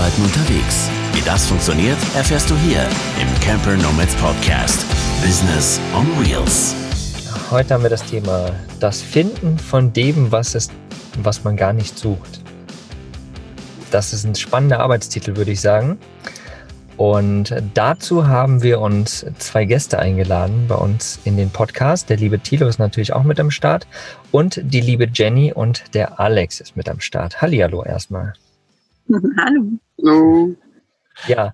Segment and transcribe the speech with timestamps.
[0.00, 0.88] Arbeiten unterwegs.
[1.12, 2.80] Wie das funktioniert, erfährst du hier
[3.20, 4.86] im Camper Nomads Podcast.
[5.22, 6.74] Business on Wheels.
[7.50, 8.50] Heute haben wir das Thema
[8.80, 10.70] das Finden von dem, was, es,
[11.22, 12.40] was man gar nicht sucht.
[13.90, 15.98] Das ist ein spannender Arbeitstitel, würde ich sagen.
[16.96, 22.08] Und dazu haben wir uns zwei Gäste eingeladen bei uns in den Podcast.
[22.08, 23.86] Der liebe Thilo ist natürlich auch mit am Start
[24.30, 27.42] und die liebe Jenny und der Alex ist mit am Start.
[27.42, 28.32] Hallihallo erstmal.
[29.36, 29.78] Hallo.
[30.02, 30.54] Hallo.
[31.26, 31.52] Ja,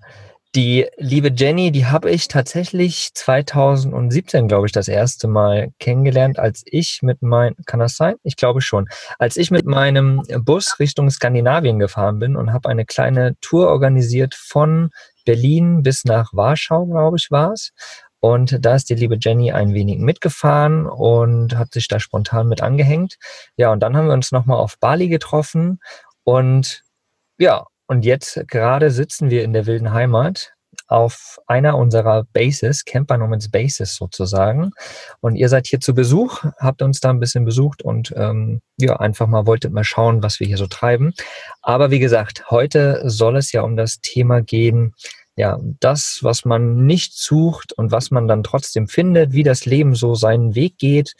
[0.55, 6.63] die liebe Jenny, die habe ich tatsächlich 2017, glaube ich, das erste Mal kennengelernt, als
[6.65, 8.15] ich mit meinem, kann das sein?
[8.23, 8.87] Ich glaube schon,
[9.19, 14.33] als ich mit meinem Bus Richtung Skandinavien gefahren bin und habe eine kleine Tour organisiert
[14.35, 14.91] von
[15.25, 17.71] Berlin bis nach Warschau, glaube ich, war es.
[18.19, 22.61] Und da ist die liebe Jenny ein wenig mitgefahren und hat sich da spontan mit
[22.61, 23.17] angehängt.
[23.57, 25.79] Ja, und dann haben wir uns nochmal auf Bali getroffen.
[26.23, 26.83] Und
[27.37, 30.53] ja, und jetzt gerade sitzen wir in der wilden Heimat
[30.87, 34.71] auf einer unserer Bases, Camper Nomads Bases sozusagen.
[35.19, 38.97] Und ihr seid hier zu Besuch, habt uns da ein bisschen besucht und ähm, ja,
[38.97, 41.13] einfach mal wolltet mal schauen, was wir hier so treiben.
[41.61, 44.93] Aber wie gesagt, heute soll es ja um das Thema gehen,
[45.35, 49.93] ja, das, was man nicht sucht und was man dann trotzdem findet, wie das Leben
[49.93, 51.13] so seinen Weg geht,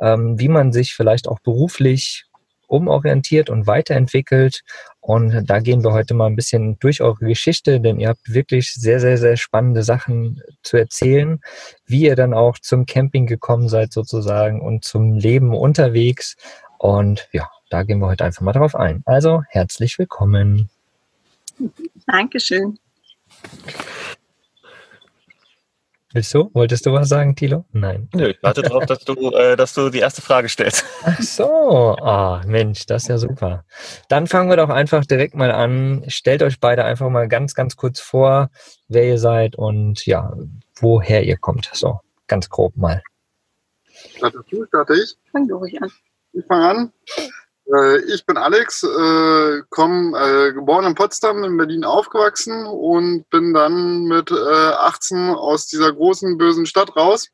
[0.00, 2.26] ähm, wie man sich vielleicht auch beruflich
[2.68, 4.62] umorientiert und weiterentwickelt.
[5.06, 8.72] Und da gehen wir heute mal ein bisschen durch eure Geschichte, denn ihr habt wirklich
[8.72, 11.42] sehr, sehr, sehr spannende Sachen zu erzählen,
[11.84, 16.36] wie ihr dann auch zum Camping gekommen seid sozusagen und zum Leben unterwegs.
[16.78, 19.02] Und ja, da gehen wir heute einfach mal drauf ein.
[19.04, 20.70] Also herzlich willkommen.
[22.06, 22.78] Dankeschön.
[26.14, 26.48] Willst du?
[26.54, 27.64] Wolltest du was sagen, Tilo?
[27.72, 28.08] Nein.
[28.14, 30.84] Nö, ich warte darauf, dass du, äh, dass du die erste Frage stellst.
[31.02, 31.96] Ach so.
[32.00, 33.64] Ah, Mensch, das ist ja super.
[34.08, 36.04] Dann fangen wir doch einfach direkt mal an.
[36.06, 38.50] Stellt euch beide einfach mal ganz, ganz kurz vor,
[38.86, 40.32] wer ihr seid und ja,
[40.76, 41.68] woher ihr kommt.
[41.72, 41.98] So,
[42.28, 43.02] ganz grob mal.
[44.16, 45.16] Startest du, starte ich?
[45.32, 45.90] Fang du ruhig an.
[46.32, 46.92] Ich fange an.
[47.72, 53.54] Äh, ich bin Alex, äh, komm, äh, geboren in Potsdam, in Berlin aufgewachsen und bin
[53.54, 57.28] dann mit äh, 18 aus dieser großen, bösen Stadt raus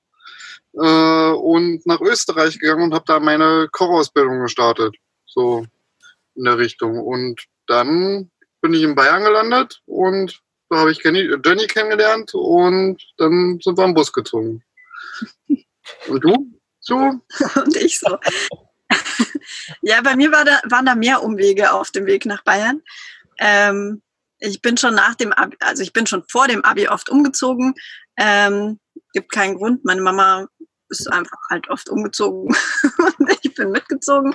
[0.73, 4.95] und nach Österreich gegangen und habe da meine Kochausbildung gestartet.
[5.27, 5.67] So
[6.37, 7.01] in der Richtung.
[7.01, 8.31] Und dann
[8.61, 13.77] bin ich in Bayern gelandet und da habe ich Jenny, Jenny kennengelernt und dann sind
[13.77, 14.63] wir am Bus gezogen.
[16.07, 16.47] Und du?
[16.79, 16.97] So?
[17.57, 18.17] Und ich so.
[19.83, 22.83] ja, bei mir war da, waren da mehr Umwege auf dem Weg nach Bayern.
[23.39, 24.03] Ähm,
[24.39, 27.75] ich bin schon nach dem Abi, also ich bin schon vor dem Abi oft umgezogen.
[28.17, 28.79] Ähm,
[29.13, 29.85] gibt keinen Grund.
[29.85, 30.47] Meine Mama
[30.89, 32.55] ist einfach halt oft umgezogen
[33.43, 34.35] ich bin mitgezogen.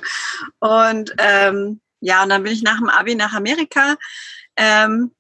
[0.60, 3.96] Und ähm, ja, und dann bin ich nach dem Abi nach Amerika
[4.56, 5.14] ähm,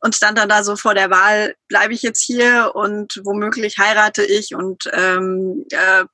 [0.00, 4.24] und stand dann da so vor der Wahl, bleibe ich jetzt hier und womöglich heirate
[4.24, 6.04] ich und ähm, äh,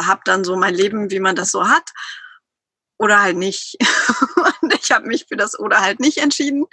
[0.00, 1.90] habe dann so mein Leben, wie man das so hat
[3.02, 3.76] oder halt nicht.
[4.80, 6.66] ich habe mich für das oder halt nicht entschieden.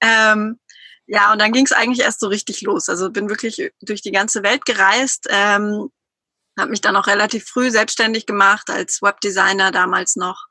[0.00, 0.58] Ähm,
[1.06, 2.88] ja, und dann ging es eigentlich erst so richtig los.
[2.88, 5.90] Also bin wirklich durch die ganze Welt gereist, ähm,
[6.58, 10.46] habe mich dann auch relativ früh selbstständig gemacht als Webdesigner damals noch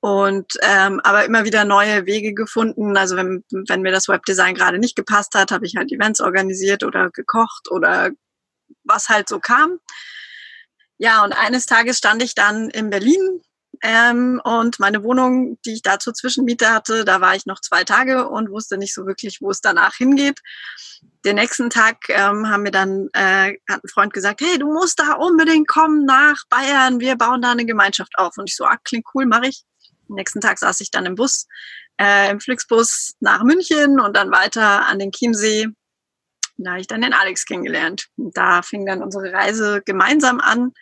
[0.00, 2.96] und ähm, aber immer wieder neue Wege gefunden.
[2.96, 6.82] Also wenn, wenn mir das Webdesign gerade nicht gepasst hat, habe ich halt Events organisiert
[6.82, 8.10] oder gekocht oder
[8.84, 9.78] was halt so kam.
[10.98, 13.42] Ja, und eines Tages stand ich dann in Berlin
[13.82, 18.28] ähm, und meine Wohnung, die ich dazu Zwischenmiete hatte, da war ich noch zwei Tage
[18.28, 20.40] und wusste nicht so wirklich, wo es danach hingeht.
[21.24, 25.00] Den nächsten Tag ähm, haben mir dann äh, hat ein Freund gesagt, hey, du musst
[25.00, 28.38] da unbedingt kommen nach Bayern, wir bauen da eine Gemeinschaft auf.
[28.38, 29.64] Und ich so, ah, klingt cool, mache ich.
[30.08, 31.48] Den nächsten Tag saß ich dann im Bus,
[32.00, 35.66] äh, im Flixbus nach München und dann weiter an den Chiemsee.
[36.56, 38.06] Da habe ich dann den Alex kennengelernt.
[38.16, 40.72] Und da fing dann unsere Reise gemeinsam an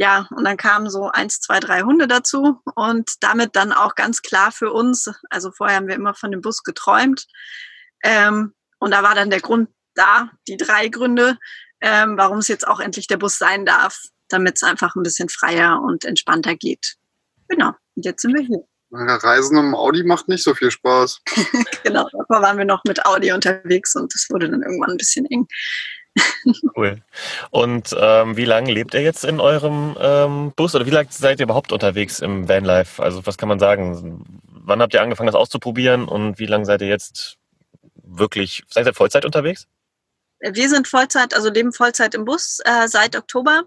[0.00, 4.22] ja, und dann kamen so eins, zwei, drei Hunde dazu und damit dann auch ganz
[4.22, 7.26] klar für uns, also vorher haben wir immer von dem Bus geträumt
[8.02, 11.36] ähm, und da war dann der Grund da, die drei Gründe,
[11.82, 14.00] ähm, warum es jetzt auch endlich der Bus sein darf,
[14.30, 16.94] damit es einfach ein bisschen freier und entspannter geht.
[17.48, 18.64] Genau, und jetzt sind wir hier.
[18.92, 21.20] Reisen im Audi macht nicht so viel Spaß.
[21.84, 25.26] genau, davor waren wir noch mit Audi unterwegs und das wurde dann irgendwann ein bisschen
[25.26, 25.46] eng.
[26.76, 27.02] Cool.
[27.50, 31.40] Und ähm, wie lange lebt ihr jetzt in eurem ähm, Bus oder wie lange seid
[31.40, 33.02] ihr überhaupt unterwegs im Vanlife?
[33.02, 34.24] Also was kann man sagen?
[34.46, 37.36] Wann habt ihr angefangen, das auszuprobieren und wie lange seid ihr jetzt
[38.02, 39.66] wirklich, seid ihr Vollzeit unterwegs?
[40.40, 43.64] Wir sind Vollzeit, also leben Vollzeit im Bus äh, seit Oktober.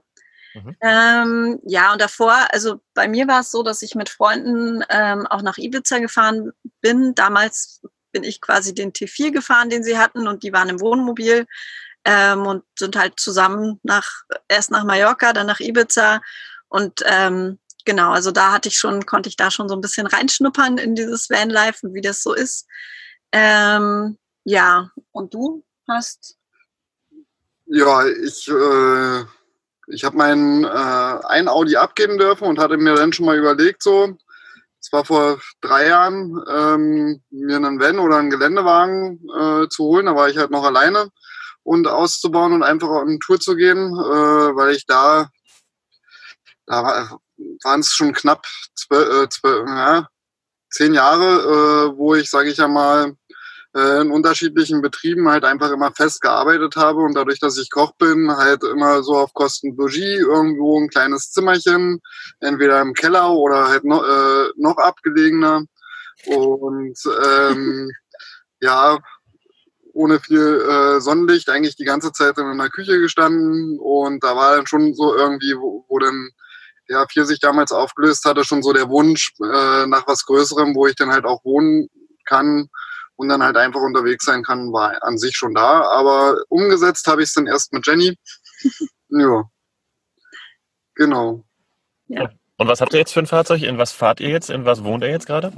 [0.56, 0.75] Mhm.
[0.81, 5.28] Ähm, ja, und davor, also bei mir war es so, dass ich mit Freunden ähm,
[5.28, 6.51] auch nach Ibiza gefahren
[6.81, 7.13] bin.
[7.16, 7.81] Damals
[8.12, 11.48] bin ich quasi den T4 gefahren, den sie hatten und die waren im Wohnmobil
[12.05, 14.07] ähm, und sind halt zusammen nach,
[14.47, 16.21] erst nach Mallorca, dann nach Ibiza
[16.67, 20.07] und ähm, genau, also da hatte ich schon, konnte ich da schon so ein bisschen
[20.07, 22.67] reinschnuppern in dieses Vanlife und wie das so ist.
[23.31, 26.38] Ähm, ja, und du hast?
[27.65, 29.23] Ja, ich, äh,
[29.88, 30.67] ich habe meinen äh,
[31.27, 34.17] ein Audi abgeben dürfen und hatte mir dann schon mal überlegt, so,
[34.79, 40.07] es war vor drei Jahren, ähm, mir einen Van oder einen Geländewagen äh, zu holen.
[40.07, 41.09] Da war ich halt noch alleine
[41.63, 45.30] und auszubauen und einfach auf eine Tour zu gehen, äh, weil ich da,
[46.65, 47.19] da war,
[47.63, 48.45] waren es schon knapp
[48.75, 50.07] zwölf, äh, zwölf, ja,
[50.69, 53.15] zehn Jahre, äh, wo ich, sage ich ja mal,
[53.75, 57.94] äh, in unterschiedlichen Betrieben halt einfach immer fest gearbeitet habe und dadurch, dass ich Koch
[57.98, 62.00] bin, halt immer so auf Kosten Logis irgendwo ein kleines Zimmerchen,
[62.39, 65.63] entweder im Keller oder halt noch, äh, noch abgelegener.
[66.27, 67.92] Und ähm,
[68.62, 69.00] ja,
[69.94, 74.56] ohne viel äh, Sonnenlicht eigentlich die ganze Zeit in einer Küche gestanden und da war
[74.56, 76.31] dann schon so irgendwie, wo, wo dann
[76.90, 80.88] ja, Vier sich damals aufgelöst hatte, schon so der Wunsch äh, nach was Größerem, wo
[80.88, 81.88] ich dann halt auch wohnen
[82.25, 82.69] kann
[83.16, 85.81] und dann halt einfach unterwegs sein kann, war an sich schon da.
[85.92, 88.18] Aber umgesetzt habe ich es dann erst mit Jenny.
[89.10, 89.44] ja.
[90.96, 91.44] Genau.
[92.07, 92.30] Ja.
[92.57, 93.63] Und was habt ihr jetzt für ein Fahrzeug?
[93.63, 94.50] In was fahrt ihr jetzt?
[94.50, 95.51] In was wohnt ihr jetzt gerade?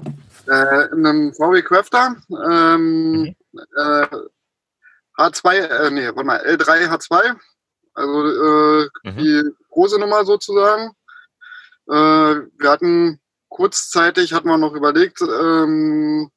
[0.48, 2.16] Äh, in einem VW Crafter.
[2.30, 3.36] Ähm, mhm.
[3.54, 4.08] äh,
[5.18, 7.36] H2, äh, nee, warte mal, L3 H2.
[7.94, 8.26] Also
[8.84, 9.18] äh, mhm.
[9.18, 10.92] die große Nummer sozusagen.
[11.88, 11.94] Äh,
[12.58, 13.20] wir hatten
[13.50, 16.30] kurzzeitig, hatten wir noch überlegt, ähm,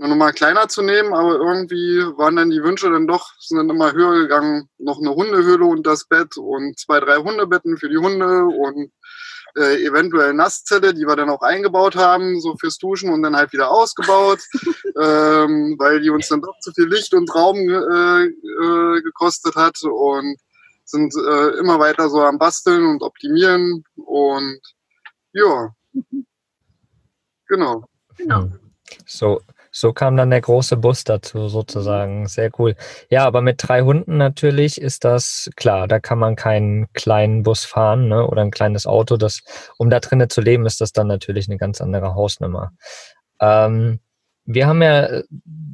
[0.00, 3.70] eine Nummer kleiner zu nehmen, aber irgendwie waren dann die Wünsche dann doch, sind dann
[3.70, 4.68] immer höher gegangen.
[4.78, 8.92] Noch eine Hundehöhle und das Bett und zwei, drei Hundebetten für die Hunde und
[9.56, 13.52] äh, eventuell Nasszelle, die wir dann auch eingebaut haben, so fürs Duschen und dann halt
[13.52, 14.40] wieder ausgebaut,
[15.00, 19.78] ähm, weil die uns dann doch zu viel Licht und Raum äh, äh, gekostet hat
[19.82, 20.36] und
[20.84, 24.60] sind äh, immer weiter so am Basteln und Optimieren und
[25.32, 25.70] ja,
[27.46, 27.84] genau.
[28.16, 28.48] Genau.
[29.06, 29.40] So,
[29.78, 32.26] so kam dann der große Bus dazu sozusagen.
[32.26, 32.74] Sehr cool.
[33.10, 35.86] Ja, aber mit drei Hunden natürlich ist das klar.
[35.86, 38.26] Da kann man keinen kleinen Bus fahren ne?
[38.26, 39.16] oder ein kleines Auto.
[39.16, 39.42] Das,
[39.78, 42.72] um da drinnen zu leben, ist das dann natürlich eine ganz andere Hausnummer.
[43.40, 44.00] Ähm,
[44.50, 45.22] wir haben ja,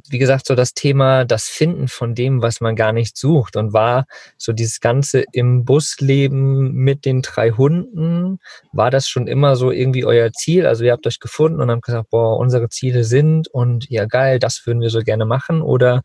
[0.09, 3.71] wie gesagt, so das Thema, das Finden von dem, was man gar nicht sucht und
[3.71, 4.05] war
[4.37, 8.39] so dieses ganze im Busleben mit den drei Hunden,
[8.73, 10.67] war das schon immer so irgendwie euer Ziel?
[10.67, 14.39] Also ihr habt euch gefunden und habt gesagt, boah, unsere Ziele sind und ja geil,
[14.39, 16.01] das würden wir so gerne machen oder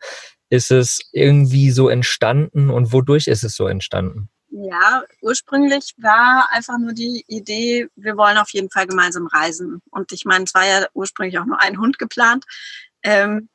[0.49, 4.29] ist es irgendwie so entstanden und wodurch ist es so entstanden?
[4.53, 9.81] Ja, ursprünglich war einfach nur die Idee, wir wollen auf jeden Fall gemeinsam reisen.
[9.91, 12.45] Und ich meine, es war ja ursprünglich auch nur ein Hund geplant.
[13.05, 13.49] Ähm,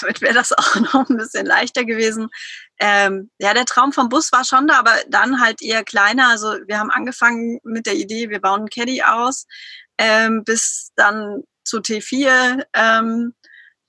[0.00, 2.28] damit wäre das auch noch ein bisschen leichter gewesen.
[2.80, 6.28] Ähm, ja, der Traum vom Bus war schon da, aber dann halt eher kleiner.
[6.30, 9.46] Also wir haben angefangen mit der Idee, wir bauen einen Caddy aus,
[9.98, 12.64] ähm, bis dann zu T4.
[12.74, 13.34] Ähm,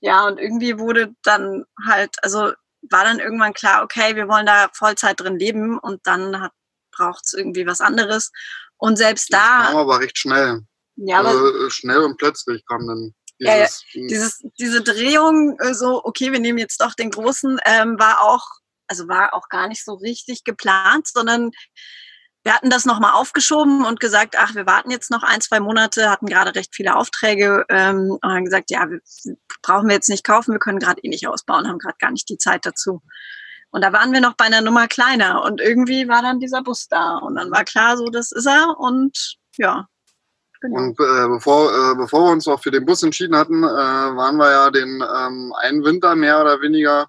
[0.00, 2.52] ja, und irgendwie wurde dann halt, also
[2.88, 6.48] war dann irgendwann klar, okay, wir wollen da Vollzeit drin leben und dann
[6.92, 8.32] braucht es irgendwie was anderes.
[8.76, 9.58] Und selbst da.
[9.58, 10.62] Das kam aber recht schnell.
[10.96, 15.74] Ja, aber also, äh, schnell und plötzlich kam dann dieses, ja, dieses, diese Drehung, äh,
[15.74, 18.44] so, okay, wir nehmen jetzt doch den großen, ähm, war auch,
[18.86, 21.52] also war auch gar nicht so richtig geplant, sondern
[22.42, 26.08] wir hatten das nochmal aufgeschoben und gesagt, ach, wir warten jetzt noch ein, zwei Monate,
[26.08, 29.00] hatten gerade recht viele Aufträge ähm, und haben gesagt, ja, wir,
[29.62, 32.28] brauchen wir jetzt nicht kaufen, wir können gerade eh nicht ausbauen, haben gerade gar nicht
[32.28, 33.02] die Zeit dazu.
[33.70, 36.88] Und da waren wir noch bei einer Nummer kleiner und irgendwie war dann dieser Bus
[36.88, 39.86] da und dann war klar, so das ist er und ja.
[40.62, 40.76] Genau.
[40.76, 44.36] Und äh, bevor, äh, bevor wir uns auch für den Bus entschieden hatten, äh, waren
[44.36, 47.08] wir ja den ähm, einen Winter mehr oder weniger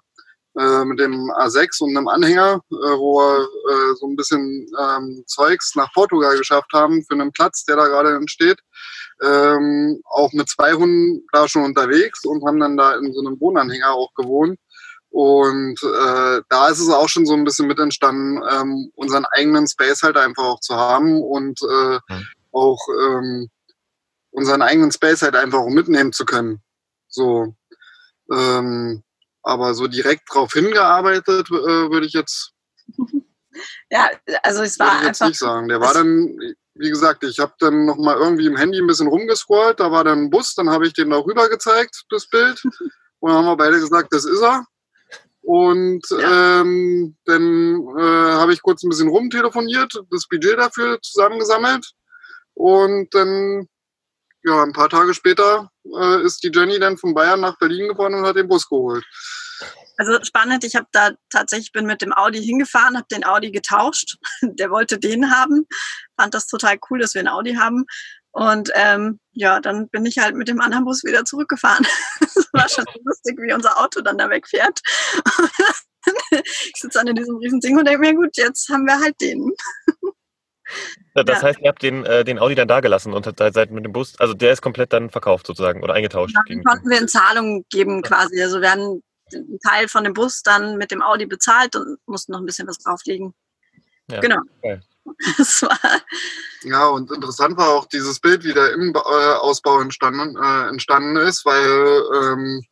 [0.58, 5.24] äh, mit dem A6 und einem Anhänger, äh, wo wir äh, so ein bisschen ähm,
[5.26, 8.58] Zeugs nach Portugal geschafft haben für einen Platz, der da gerade entsteht.
[9.22, 13.40] Ähm, auch mit zwei Hunden da schon unterwegs und haben dann da in so einem
[13.40, 14.58] Wohnanhänger auch gewohnt.
[15.10, 19.68] Und äh, da ist es auch schon so ein bisschen mit entstanden, ähm, unseren eigenen
[19.68, 22.26] Space halt einfach auch zu haben und äh, mhm.
[22.50, 23.50] auch ähm,
[24.30, 26.62] unseren eigenen Space halt einfach auch mitnehmen zu können.
[27.08, 27.54] So,
[28.32, 29.02] ähm,
[29.42, 32.52] aber so direkt drauf hingearbeitet äh, würde ich jetzt.
[33.90, 34.10] ja,
[34.42, 35.28] also es war ich einfach.
[35.28, 35.68] nicht sagen.
[35.68, 36.36] Der war dann,
[36.74, 39.80] wie gesagt, ich habe dann noch mal irgendwie im Handy ein bisschen rumgescrollt.
[39.80, 42.62] Da war dann ein Bus, dann habe ich den auch rüber gezeigt, das Bild.
[43.20, 44.64] Und dann haben wir beide gesagt, das ist er.
[45.42, 46.60] Und ja.
[46.60, 51.92] ähm, dann äh, habe ich kurz ein bisschen rumtelefoniert, das Budget dafür zusammengesammelt.
[52.54, 53.68] Und dann
[54.44, 58.14] ja, ein paar Tage später äh, ist die Jenny dann von Bayern nach Berlin gefahren
[58.14, 59.04] und hat den Bus geholt.
[59.98, 64.16] Also spannend, ich habe da tatsächlich bin mit dem Audi hingefahren, habe den Audi getauscht.
[64.42, 65.66] Der wollte den haben,
[66.18, 67.84] fand das total cool, dass wir einen Audi haben.
[68.32, 71.86] Und ähm, ja, dann bin ich halt mit dem anderen Bus wieder zurückgefahren.
[72.34, 74.80] Das war schon lustig, wie unser Auto dann da wegfährt.
[76.30, 79.18] ich sitze dann in diesem riesen Ding und denke mir, gut, jetzt haben wir halt
[79.20, 79.52] den.
[81.14, 81.42] Das Ja.
[81.48, 83.92] heißt, ihr habt den, äh, den Audi dann da gelassen und seid seid mit dem
[83.92, 86.34] Bus, also der ist komplett dann verkauft sozusagen oder eingetauscht.
[86.34, 88.40] Dann gegen- konnten wir in Zahlung geben quasi.
[88.42, 89.02] Also wir haben
[89.34, 92.66] einen Teil von dem Bus dann mit dem Audi bezahlt und mussten noch ein bisschen
[92.68, 93.34] was drauflegen.
[94.10, 94.38] Ja, Genau.
[95.62, 95.78] war,
[96.64, 102.02] Ja, und interessant war auch dieses Bild, wie der Innenausbau entstanden, äh, entstanden ist, weil
[102.14, 102.62] ähm,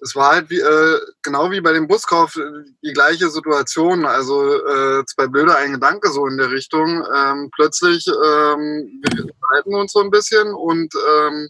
[0.00, 4.04] es war halt wie, äh, genau wie bei dem Buskauf äh, die gleiche Situation.
[4.04, 7.04] Also äh, zwei Bilder, ein Gedanke so in der Richtung.
[7.14, 11.48] Ähm, plötzlich, ähm, wir unterhalten uns so ein bisschen und ähm,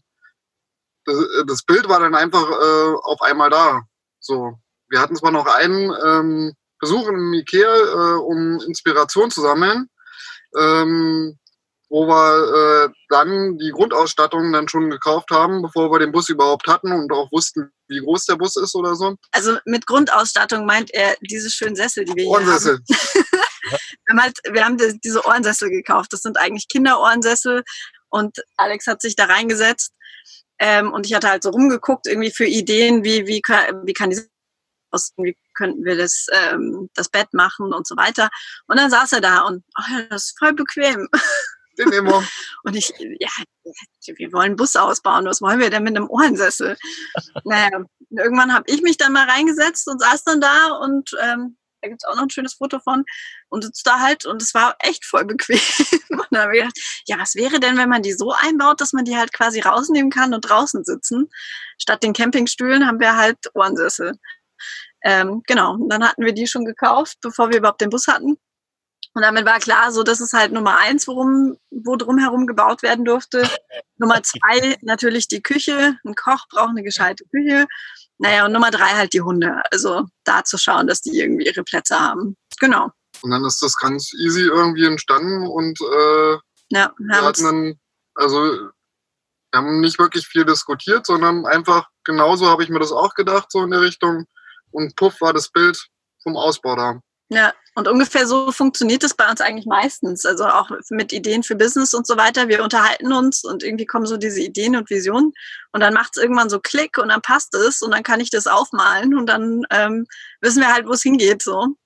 [1.05, 3.83] das, das Bild war dann einfach äh, auf einmal da.
[4.21, 9.89] So, wir hatten zwar noch einen ähm, Besuch im Ikea, äh, um Inspiration zu sammeln
[10.57, 11.39] ähm,
[11.91, 16.67] wo wir äh, dann die Grundausstattung dann schon gekauft haben, bevor wir den Bus überhaupt
[16.67, 19.17] hatten und auch wussten, wie groß der Bus ist oder so.
[19.33, 22.45] also mit Grundausstattung meint er diese schönen Sessel, die wir hier haben.
[22.47, 22.81] Ohrensessel.
[23.71, 26.11] Wir haben, halt, wir haben die- diese Ohrensessel gekauft.
[26.15, 27.63] Das sind eigentlich Kinderohrensessel
[28.09, 29.93] und Alex hat sich da reingesetzt
[30.59, 34.09] ähm, und ich hatte halt so rumgeguckt irgendwie für Ideen, wie wie kann, wie kann
[34.09, 34.21] die
[34.91, 38.31] aussehen, wie könnten wir das ähm, das Bett machen und so weiter.
[38.69, 41.07] Und dann saß er da und oh ja, das ist voll bequem.
[41.79, 42.29] Den wir.
[42.65, 43.29] Und ich, ja,
[44.17, 45.27] wir wollen Bus ausbauen.
[45.27, 46.77] Was wollen wir denn mit einem Ohrensessel?
[47.45, 51.89] naja, irgendwann habe ich mich dann mal reingesetzt und saß dann da und ähm, da
[51.89, 53.05] gibt's auch noch ein schönes Foto von
[53.49, 55.59] und sitzt da halt und es war echt voll bequem.
[56.11, 58.93] und dann habe ich gedacht, ja, was wäre denn, wenn man die so einbaut, dass
[58.93, 61.29] man die halt quasi rausnehmen kann und draußen sitzen?
[61.79, 64.15] Statt den Campingstühlen haben wir halt Ohrensessel.
[65.05, 68.37] Ähm, genau, und dann hatten wir die schon gekauft, bevor wir überhaupt den Bus hatten.
[69.19, 73.05] Und damit war klar, so das ist halt Nummer eins, worum, wo drumherum gebaut werden
[73.05, 73.51] durfte.
[73.97, 75.97] Nummer zwei natürlich die Küche.
[76.05, 77.67] Ein Koch braucht eine gescheite Küche.
[78.19, 79.61] Naja, und Nummer drei halt die Hunde.
[79.73, 82.37] Also da zu schauen, dass die irgendwie ihre Plätze haben.
[82.61, 82.93] Genau.
[83.21, 87.75] Und dann ist das ganz easy irgendwie entstanden und äh, Ja, wir hatten dann,
[88.15, 88.71] also wir
[89.53, 93.65] haben nicht wirklich viel diskutiert, sondern einfach genauso habe ich mir das auch gedacht, so
[93.65, 94.27] in der Richtung.
[94.71, 95.89] Und puff war das Bild
[96.23, 97.01] vom Ausbau da.
[97.31, 100.25] Ja, und ungefähr so funktioniert es bei uns eigentlich meistens.
[100.25, 102.49] Also auch mit Ideen für Business und so weiter.
[102.49, 105.33] Wir unterhalten uns und irgendwie kommen so diese Ideen und Visionen.
[105.73, 108.31] Und dann macht es irgendwann so Klick und dann passt es und dann kann ich
[108.31, 110.07] das aufmalen und dann ähm,
[110.41, 111.43] wissen wir halt, wo es hingeht.
[111.43, 111.77] So.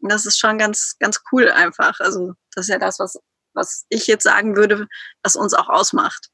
[0.00, 1.98] Und das ist schon ganz, ganz cool einfach.
[1.98, 3.18] Also das ist ja das, was,
[3.54, 4.86] was ich jetzt sagen würde,
[5.22, 6.28] was uns auch ausmacht.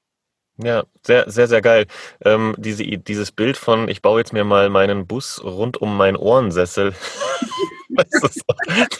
[0.62, 1.86] Ja, sehr, sehr, sehr geil.
[2.24, 6.16] Ähm, diese, dieses Bild von, ich baue jetzt mir mal meinen Bus rund um meinen
[6.16, 6.94] Ohrensessel.
[7.90, 8.54] das ist so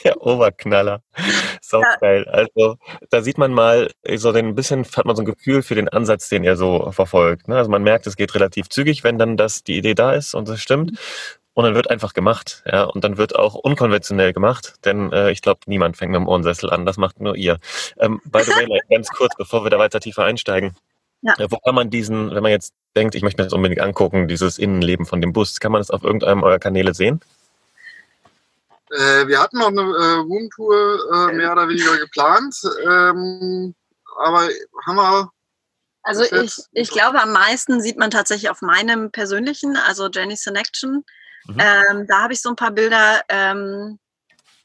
[0.05, 1.03] der Oberknaller.
[1.61, 1.97] Sau Ja.
[2.01, 2.25] geil.
[2.29, 2.77] Also,
[3.11, 6.29] da sieht man mal, so ein bisschen hat man so ein Gefühl für den Ansatz,
[6.29, 7.49] den ihr so verfolgt.
[7.49, 7.57] Ne?
[7.57, 10.49] Also man merkt, es geht relativ zügig, wenn dann das, die Idee da ist und
[10.49, 10.99] das stimmt.
[11.55, 12.85] Und dann wird einfach gemacht, ja.
[12.85, 16.71] Und dann wird auch unkonventionell gemacht, denn äh, ich glaube, niemand fängt mit dem Ohrensessel
[16.71, 17.59] an, das macht nur ihr.
[17.99, 20.77] Ähm, by the way, ganz kurz, bevor wir da weiter tiefer einsteigen.
[21.23, 21.35] Ja.
[21.39, 24.29] Äh, Wo kann man diesen, wenn man jetzt denkt, ich möchte mir das unbedingt angucken,
[24.29, 27.21] dieses Innenleben von dem Bus, kann man das auf irgendeinem eurer Kanäle sehen?
[28.91, 33.75] Äh, wir hatten noch eine äh, Roomtour äh, mehr oder weniger geplant, ähm,
[34.17, 34.49] aber
[34.87, 35.31] haben wir
[36.03, 41.05] Also ich, ich glaube, am meisten sieht man tatsächlich auf meinem persönlichen, also Jenny's Connection.
[41.47, 41.59] Mhm.
[41.59, 43.23] Ähm, da habe ich so ein paar Bilder.
[43.29, 43.99] Ähm,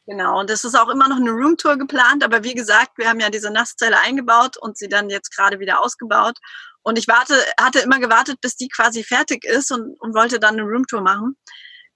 [0.05, 3.19] genau, und das ist auch immer noch eine Roomtour geplant, aber wie gesagt, wir haben
[3.19, 6.37] ja diese Nasszelle eingebaut und sie dann jetzt gerade wieder ausgebaut.
[6.83, 10.59] Und ich warte, hatte immer gewartet, bis die quasi fertig ist und, und wollte dann
[10.59, 11.37] eine Roomtour machen.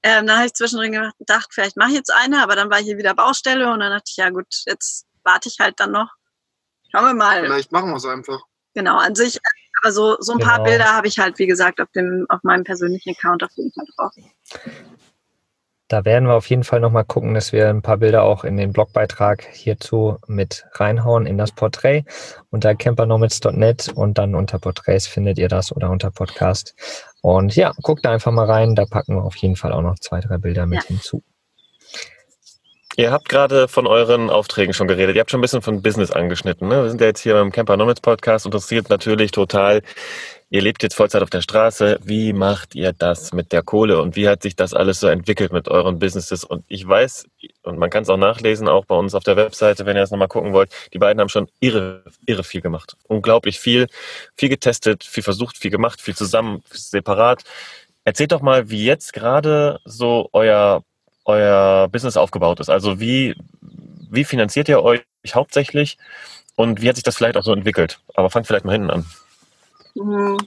[0.03, 2.97] Ähm, dann habe ich zwischendrin gedacht, vielleicht mache ich jetzt eine, aber dann war hier
[2.97, 6.09] wieder Baustelle und dann dachte ich, ja gut, jetzt warte ich halt dann noch.
[6.91, 7.41] Schauen wir mal.
[7.41, 8.39] vielleicht machen wir es einfach.
[8.73, 9.39] Genau, an sich,
[9.81, 10.69] aber so, so ein paar Genau.
[10.69, 13.85] Bilder habe ich halt, wie gesagt, auf, dem, auf meinem persönlichen Account auf jeden Fall
[13.95, 14.13] drauf.
[15.89, 18.57] Da werden wir auf jeden Fall nochmal gucken, dass wir ein paar Bilder auch in
[18.57, 22.03] den Blogbeitrag hierzu mit reinhauen in das Porträt
[22.49, 26.75] unter campernomads.net und dann unter Porträts findet ihr das oder unter Podcast.
[27.21, 29.97] Und ja, guckt da einfach mal rein, da packen wir auf jeden Fall auch noch
[29.99, 30.87] zwei, drei Bilder mit Ja.
[30.87, 31.23] hinzu.
[32.99, 35.15] Ihr habt gerade von euren Aufträgen schon geredet.
[35.15, 36.67] Ihr habt schon ein bisschen von Business angeschnitten.
[36.67, 36.81] Ne?
[36.81, 38.47] Wir sind ja jetzt hier beim Camper Nomads Podcast.
[38.47, 39.83] Interessiert natürlich total.
[40.49, 41.99] Ihr lebt jetzt Vollzeit auf der Straße.
[42.03, 45.53] Wie macht ihr das mit der Kohle und wie hat sich das alles so entwickelt
[45.53, 46.43] mit euren Businesses?
[46.43, 47.27] Und ich weiß,
[47.61, 50.09] und man kann es auch nachlesen, auch bei uns auf der Webseite, wenn ihr das
[50.09, 52.97] nochmal gucken wollt, die beiden haben schon irre, irre viel gemacht.
[53.03, 53.89] Unglaublich viel,
[54.35, 57.43] viel getestet, viel versucht, viel gemacht, viel zusammen, separat.
[58.05, 60.81] Erzählt doch mal, wie jetzt gerade so euer,
[61.27, 62.69] euer Business aufgebaut ist.
[62.69, 63.35] Also wie,
[64.09, 65.03] wie finanziert ihr euch
[65.33, 65.97] hauptsächlich
[66.55, 67.99] und wie hat sich das vielleicht auch so entwickelt?
[68.15, 69.05] Aber fangt vielleicht mal hinten an.
[69.95, 70.37] Mhm.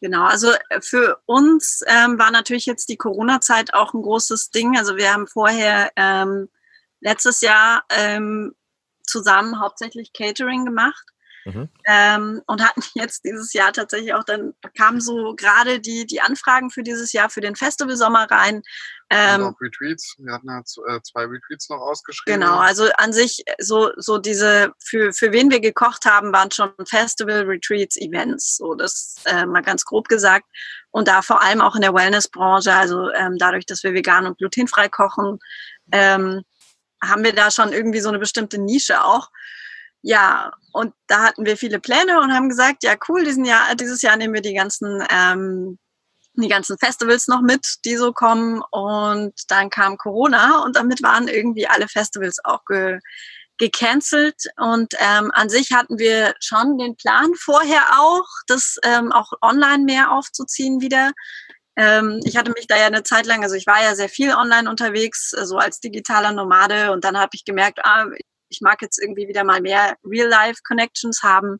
[0.00, 4.76] Genau, also äh, für uns ähm, war natürlich jetzt die Corona-Zeit auch ein großes Ding.
[4.76, 6.48] Also wir haben vorher ähm,
[7.00, 8.54] letztes Jahr ähm,
[9.02, 11.13] zusammen hauptsächlich Catering gemacht
[11.44, 11.68] mhm.
[11.86, 16.70] ähm, und hatten jetzt dieses Jahr tatsächlich auch, dann kamen so gerade die, die Anfragen
[16.70, 18.62] für dieses Jahr für den Festivalsommer rein
[19.10, 20.16] ähm, und auch Retreats.
[20.18, 22.40] Wir hatten ja äh, zwei Retreats noch ausgeschrieben.
[22.40, 26.72] Genau, also an sich so, so diese, für, für wen wir gekocht haben, waren schon
[26.88, 28.56] Festival, Retreats, Events.
[28.56, 30.46] So, das äh, mal ganz grob gesagt.
[30.90, 34.38] Und da vor allem auch in der Wellnessbranche, also ähm, dadurch, dass wir vegan und
[34.38, 35.38] glutenfrei kochen,
[35.92, 36.42] ähm,
[37.02, 39.28] haben wir da schon irgendwie so eine bestimmte Nische auch.
[40.06, 44.02] Ja, und da hatten wir viele Pläne und haben gesagt, ja cool, diesen Jahr, dieses
[44.02, 45.78] Jahr nehmen wir die ganzen ähm,
[46.34, 48.62] die ganzen Festivals noch mit, die so kommen.
[48.70, 52.98] Und dann kam Corona und damit waren irgendwie alle Festivals auch ge
[53.56, 54.42] gecancelt.
[54.56, 59.84] Und ähm, an sich hatten wir schon den Plan vorher auch, das ähm, auch online
[59.84, 61.12] mehr aufzuziehen wieder.
[61.76, 64.34] Ähm, ich hatte mich da ja eine Zeit lang, also ich war ja sehr viel
[64.34, 66.92] online unterwegs, so als digitaler Nomade.
[66.92, 68.06] Und dann habe ich gemerkt, ah,
[68.48, 71.58] ich mag jetzt irgendwie wieder mal mehr Real-Life-Connections haben.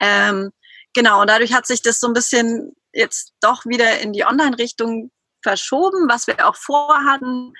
[0.00, 0.50] Ähm,
[0.94, 5.10] genau, und dadurch hat sich das so ein bisschen jetzt doch wieder in die Online-Richtung
[5.42, 7.52] verschoben, was wir auch vorhatten.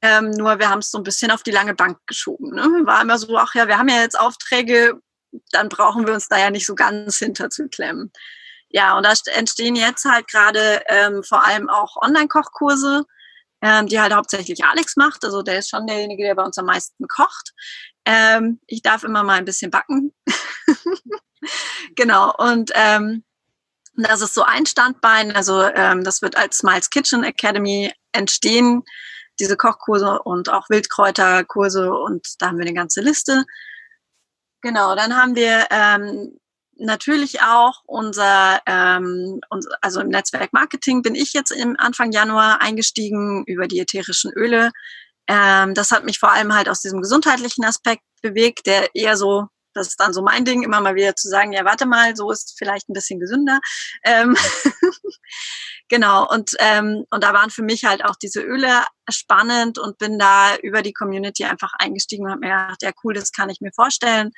[0.00, 2.54] Ähm, nur wir haben es so ein bisschen auf die lange Bank geschoben.
[2.54, 2.62] Ne?
[2.84, 5.00] War immer so, ach ja, wir haben ja jetzt Aufträge,
[5.50, 8.12] dann brauchen wir uns da ja nicht so ganz hinter zu klemmen.
[8.68, 13.04] Ja, und da entstehen jetzt halt gerade ähm, vor allem auch Online-Kochkurse,
[13.60, 15.24] ähm, die halt hauptsächlich Alex macht.
[15.24, 17.52] Also der ist schon derjenige, der bei uns am meisten kocht.
[18.04, 20.12] Ähm, ich darf immer mal ein bisschen backen.
[21.96, 23.24] genau, und ähm,
[23.96, 25.34] das ist so ein Standbein.
[25.34, 28.82] Also ähm, das wird als Smiles Kitchen Academy entstehen,
[29.40, 33.44] diese Kochkurse und auch Wildkräuterkurse und da haben wir eine ganze Liste.
[34.60, 36.38] Genau, dann haben wir ähm,
[36.76, 39.40] natürlich auch unser, ähm,
[39.80, 44.70] also im Netzwerk Marketing bin ich jetzt im Anfang Januar eingestiegen über die ätherischen Öle.
[45.28, 49.48] Ähm, das hat mich vor allem halt aus diesem gesundheitlichen Aspekt bewegt, der eher so
[49.74, 52.30] das ist dann so mein Ding, immer mal wieder zu sagen, ja, warte mal, so
[52.30, 53.60] ist vielleicht ein bisschen gesünder.
[54.04, 54.36] Ähm
[55.88, 60.18] genau, und, ähm, und da waren für mich halt auch diese Öle spannend und bin
[60.18, 63.60] da über die Community einfach eingestiegen und habe mir gedacht, ja, cool, das kann ich
[63.60, 64.32] mir vorstellen.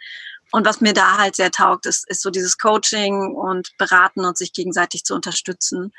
[0.52, 4.38] Und was mir da halt sehr taugt, ist, ist so dieses Coaching und Beraten und
[4.38, 5.92] sich gegenseitig zu unterstützen.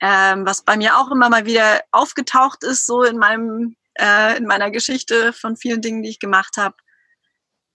[0.00, 4.46] Ähm, was bei mir auch immer mal wieder aufgetaucht ist, so in meinem, äh, in
[4.46, 6.76] meiner Geschichte von vielen Dingen, die ich gemacht habe.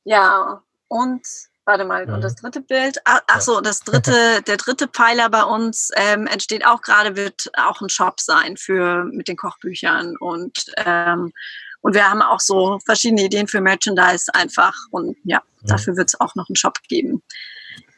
[0.04, 1.26] Ja, und
[1.66, 5.44] warte mal, und das dritte Bild, ach, ach so, das dritte, der dritte Pfeiler bei
[5.44, 10.66] uns ähm, entsteht auch gerade, wird auch ein Shop sein für mit den Kochbüchern und
[10.78, 11.34] ähm,
[11.82, 16.20] und wir haben auch so verschiedene Ideen für Merchandise einfach und ja, dafür wird es
[16.20, 17.22] auch noch einen Shop geben.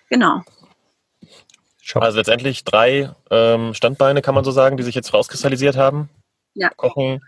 [0.10, 0.42] Genau.
[1.96, 6.10] Also letztendlich drei ähm, Standbeine, kann man so sagen, die sich jetzt rauskristallisiert haben.
[6.54, 6.70] Ja.
[6.76, 7.22] Kochen,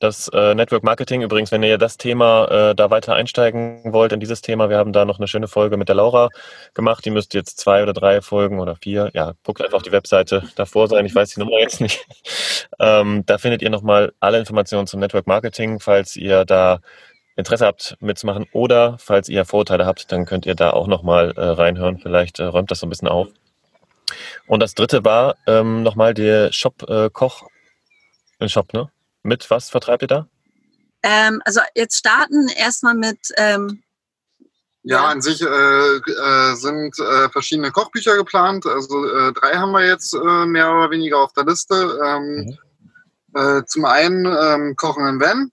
[0.00, 4.18] das äh, Network Marketing übrigens, wenn ihr das Thema äh, da weiter einsteigen wollt in
[4.18, 6.30] dieses Thema, wir haben da noch eine schöne Folge mit der Laura
[6.74, 7.04] gemacht.
[7.04, 10.42] Die müsst jetzt zwei oder drei Folgen oder vier, ja, guckt einfach auf die Webseite
[10.56, 11.04] davor sein.
[11.04, 12.06] Ich weiß die Nummer jetzt nicht.
[12.80, 16.80] ähm, da findet ihr nochmal alle Informationen zum Network Marketing, falls ihr da
[17.36, 21.42] Interesse habt mitzumachen oder falls ihr Vorurteile habt, dann könnt ihr da auch nochmal äh,
[21.42, 21.98] reinhören.
[21.98, 23.28] Vielleicht äh, räumt das so ein bisschen auf.
[24.46, 27.10] Und das dritte war ähm, nochmal der Shop äh,
[28.48, 28.90] Shop, ne?
[29.22, 30.28] Mit was vertreibt ihr da?
[31.02, 33.18] Ähm, also jetzt starten erstmal mit.
[33.36, 33.82] Ähm,
[34.82, 38.64] ja, ja, an sich äh, äh, sind äh, verschiedene Kochbücher geplant.
[38.66, 41.98] Also äh, drei haben wir jetzt äh, mehr oder weniger auf der Liste.
[42.02, 42.58] Ähm, mhm.
[43.34, 45.52] Äh, zum einen ähm, Kochen im Van,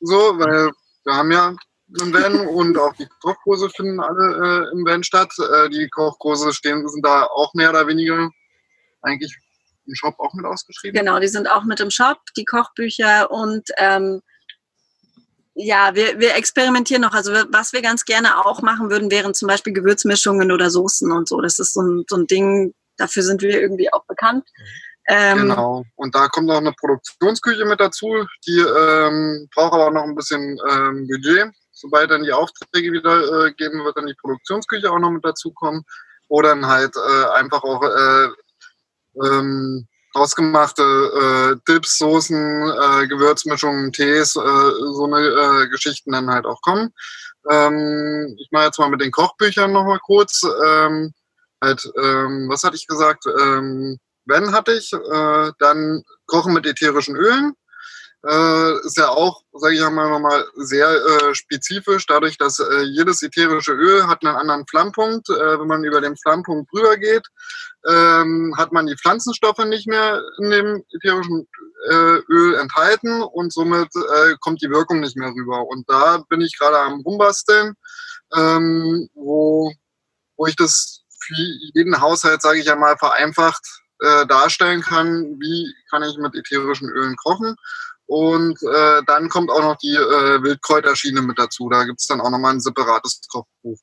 [0.00, 0.70] so, weil
[1.04, 1.54] wir haben ja
[2.00, 5.30] einen Van und auch die Kochkurse finden alle im Van statt.
[5.70, 8.30] die Kochkurse stehen sind da auch mehr oder weniger
[9.02, 9.38] eigentlich
[9.86, 10.98] im Shop auch mit ausgeschrieben?
[10.98, 14.20] Genau, die sind auch mit im Shop, die Kochbücher und ähm,
[15.58, 17.14] ja, wir, wir experimentieren noch.
[17.14, 21.28] Also was wir ganz gerne auch machen würden, wären zum Beispiel Gewürzmischungen oder Soßen und
[21.28, 21.40] so.
[21.40, 24.44] Das ist so ein, so ein Ding, dafür sind wir irgendwie auch bekannt.
[25.08, 25.84] Ähm, genau.
[25.94, 28.26] Und da kommt auch eine Produktionsküche mit dazu.
[28.46, 31.50] Die ähm, braucht aber auch noch ein bisschen ähm, Budget.
[31.72, 35.84] Sobald dann die Aufträge wieder äh, geben, wird dann die Produktionsküche auch noch mit dazukommen.
[36.28, 38.28] Oder dann halt äh, einfach auch äh,
[39.24, 46.46] ähm, ausgemachte äh, Dips, Soßen, äh, Gewürzmischungen, Tees, äh, so eine äh, Geschichten dann halt
[46.46, 46.92] auch kommen.
[47.50, 50.42] Ähm, ich mache jetzt mal mit den Kochbüchern nochmal kurz.
[50.66, 51.12] Ähm,
[51.62, 53.24] halt, ähm, was hatte ich gesagt?
[53.26, 57.54] Ähm, wenn hatte ich, äh, dann Kochen mit ätherischen Ölen.
[58.24, 63.22] Äh, ist ja auch, sage ich einmal nochmal, sehr äh, spezifisch, dadurch, dass äh, jedes
[63.22, 65.28] ätherische Öl hat einen anderen Flammpunkt.
[65.28, 67.24] Äh, wenn man über den Flammpunkt drüber geht,
[67.88, 71.46] ähm, hat man die Pflanzenstoffe nicht mehr in dem ätherischen
[71.88, 75.66] äh, Öl enthalten und somit äh, kommt die Wirkung nicht mehr rüber.
[75.68, 77.74] Und da bin ich gerade am Rumbasteln,
[78.34, 79.72] ähm, wo,
[80.36, 81.34] wo ich das für
[81.74, 83.64] jeden Haushalt, sage ich einmal, vereinfacht
[84.28, 87.56] darstellen kann, wie kann ich mit ätherischen Ölen kochen.
[88.06, 91.68] Und äh, dann kommt auch noch die äh, Wildkräuterschiene mit dazu.
[91.68, 93.78] Da gibt es dann auch nochmal ein separates Kochbuch.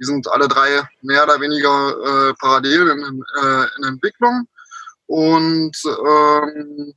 [0.00, 4.46] Die sind alle drei mehr oder weniger äh, parallel in, äh, in Entwicklung.
[5.06, 6.94] Und ähm,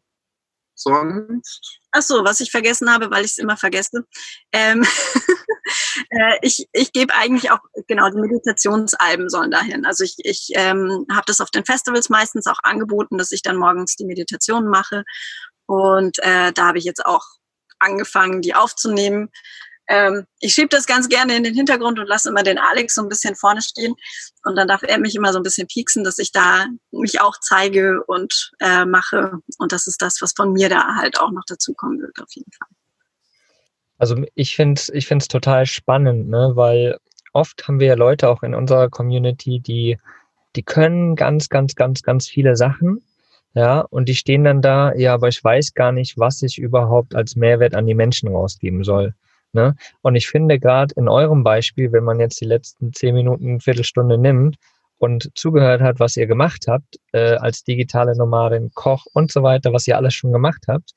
[0.78, 1.80] sonst.
[1.92, 4.06] Ach so, was ich vergessen habe, weil ich es immer vergesse.
[4.52, 4.86] Ähm,
[6.10, 9.86] äh, ich ich gebe eigentlich auch, genau, die Meditationsalben sollen dahin.
[9.86, 13.58] Also ich, ich ähm, habe das auf den Festivals meistens auch angeboten, dass ich dann
[13.58, 15.04] morgens die Meditation mache.
[15.68, 17.24] Und äh, da habe ich jetzt auch
[17.80, 19.30] angefangen, die aufzunehmen.
[19.90, 23.02] Ähm, ich schiebe das ganz gerne in den Hintergrund und lasse immer den Alex so
[23.02, 23.94] ein bisschen vorne stehen.
[24.44, 27.36] Und dann darf er mich immer so ein bisschen pieksen, dass ich da mich auch
[27.40, 29.40] zeige und äh, mache.
[29.60, 32.52] Und das ist das, was von mir da halt auch noch dazukommen wird, auf jeden
[32.52, 32.68] Fall.
[33.98, 36.52] Also ich finde es ich find's total spannend, ne?
[36.54, 37.00] weil
[37.34, 39.98] oft haben wir ja Leute auch in unserer Community, die,
[40.56, 43.02] die können ganz, ganz, ganz, ganz viele Sachen.
[43.58, 47.16] Ja, und die stehen dann da, ja, aber ich weiß gar nicht, was ich überhaupt
[47.16, 49.16] als Mehrwert an die Menschen rausgeben soll.
[49.52, 49.76] Ne?
[50.04, 54.20] Und ich finde gerade in eurem Beispiel, wenn man jetzt die letzten zehn Minuten, Viertelstunde
[54.20, 54.58] nimmt
[55.00, 59.74] und zugehört hat, was ihr gemacht habt, äh, als digitale Nomadin, Koch und so weiter,
[59.74, 60.92] was ihr alles schon gemacht habt,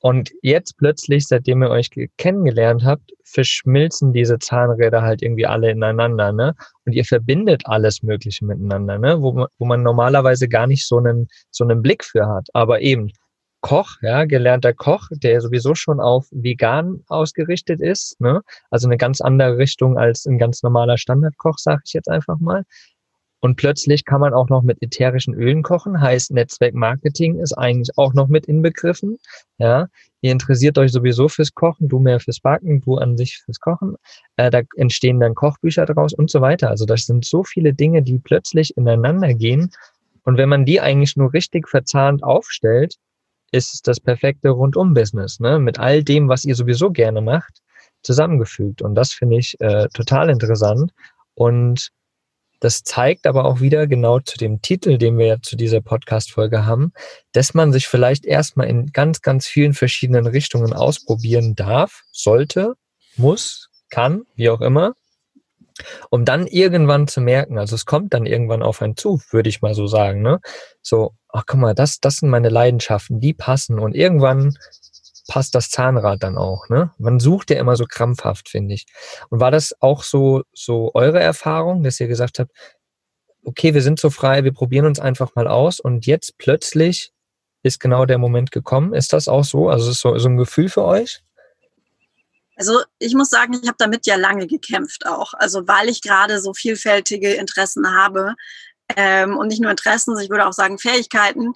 [0.00, 6.32] und jetzt plötzlich, seitdem ihr euch kennengelernt habt, verschmilzen diese Zahnräder halt irgendwie alle ineinander,
[6.32, 6.54] ne?
[6.84, 9.20] Und ihr verbindet alles Mögliche miteinander, ne?
[9.20, 12.48] Wo man, wo man normalerweise gar nicht so einen, so einen Blick für hat.
[12.52, 13.10] Aber eben,
[13.60, 18.42] Koch, ja, gelernter Koch, der sowieso schon auf vegan ausgerichtet ist, ne?
[18.70, 22.64] Also eine ganz andere Richtung als ein ganz normaler Standardkoch, sage ich jetzt einfach mal.
[23.40, 28.12] Und plötzlich kann man auch noch mit ätherischen Ölen kochen, heißt Netzwerkmarketing ist eigentlich auch
[28.12, 29.18] noch mit inbegriffen.
[29.58, 29.86] Ja,
[30.20, 33.94] ihr interessiert euch sowieso fürs Kochen, du mehr fürs Backen, du an sich fürs Kochen.
[34.36, 36.68] Äh, da entstehen dann Kochbücher daraus und so weiter.
[36.70, 39.70] Also das sind so viele Dinge, die plötzlich ineinander gehen.
[40.24, 42.96] Und wenn man die eigentlich nur richtig verzahnt aufstellt,
[43.52, 45.58] ist es das perfekte Rundum-Business, ne?
[45.58, 47.62] Mit all dem, was ihr sowieso gerne macht,
[48.02, 48.82] zusammengefügt.
[48.82, 50.92] Und das finde ich äh, total interessant.
[51.34, 51.90] Und
[52.60, 56.66] das zeigt aber auch wieder genau zu dem Titel, den wir ja zu dieser Podcast-Folge
[56.66, 56.92] haben,
[57.32, 62.74] dass man sich vielleicht erstmal in ganz, ganz vielen verschiedenen Richtungen ausprobieren darf, sollte,
[63.16, 64.94] muss, kann, wie auch immer,
[66.10, 69.62] um dann irgendwann zu merken, also es kommt dann irgendwann auf einen zu, würde ich
[69.62, 70.40] mal so sagen, ne?
[70.82, 74.56] So, ach guck mal, das, das sind meine Leidenschaften, die passen und irgendwann
[75.28, 76.68] passt das Zahnrad dann auch.
[76.68, 76.90] Ne?
[76.98, 78.86] Man sucht ja immer so krampfhaft, finde ich.
[79.28, 82.50] Und war das auch so, so eure Erfahrung, dass ihr gesagt habt,
[83.44, 87.12] okay, wir sind so frei, wir probieren uns einfach mal aus und jetzt plötzlich
[87.62, 88.94] ist genau der Moment gekommen.
[88.94, 89.68] Ist das auch so?
[89.68, 91.22] Also ist so, so ein Gefühl für euch?
[92.56, 95.34] Also ich muss sagen, ich habe damit ja lange gekämpft auch.
[95.34, 98.34] Also weil ich gerade so vielfältige Interessen habe
[98.96, 101.52] ähm, und nicht nur Interessen, ich würde auch sagen Fähigkeiten.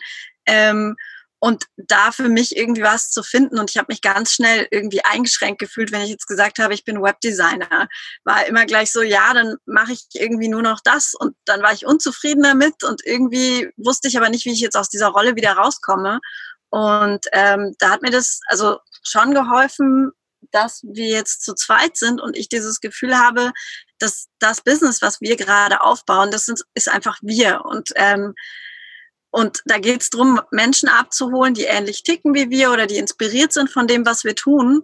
[0.46, 0.96] Ähm,
[1.44, 3.58] und da für mich irgendwie was zu finden.
[3.58, 6.84] Und ich habe mich ganz schnell irgendwie eingeschränkt gefühlt, wenn ich jetzt gesagt habe, ich
[6.84, 7.88] bin Webdesigner.
[8.22, 11.14] War immer gleich so, ja, dann mache ich irgendwie nur noch das.
[11.18, 14.76] Und dann war ich unzufrieden damit und irgendwie wusste ich aber nicht, wie ich jetzt
[14.76, 16.20] aus dieser Rolle wieder rauskomme.
[16.70, 20.12] Und ähm, da hat mir das also schon geholfen,
[20.52, 23.50] dass wir jetzt zu zweit sind und ich dieses Gefühl habe,
[23.98, 27.64] dass das Business, was wir gerade aufbauen, das ist einfach wir.
[27.64, 28.32] Und ähm,
[29.32, 33.52] und da geht es darum, Menschen abzuholen, die ähnlich ticken wie wir oder die inspiriert
[33.54, 34.82] sind von dem, was wir tun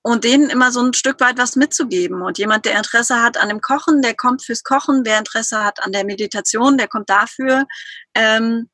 [0.00, 2.22] und denen immer so ein Stück weit was mitzugeben.
[2.22, 5.02] Und jemand, der Interesse hat an dem Kochen, der kommt fürs Kochen.
[5.04, 7.66] Wer Interesse hat an der Meditation, der kommt dafür.
[8.14, 8.70] Ähm,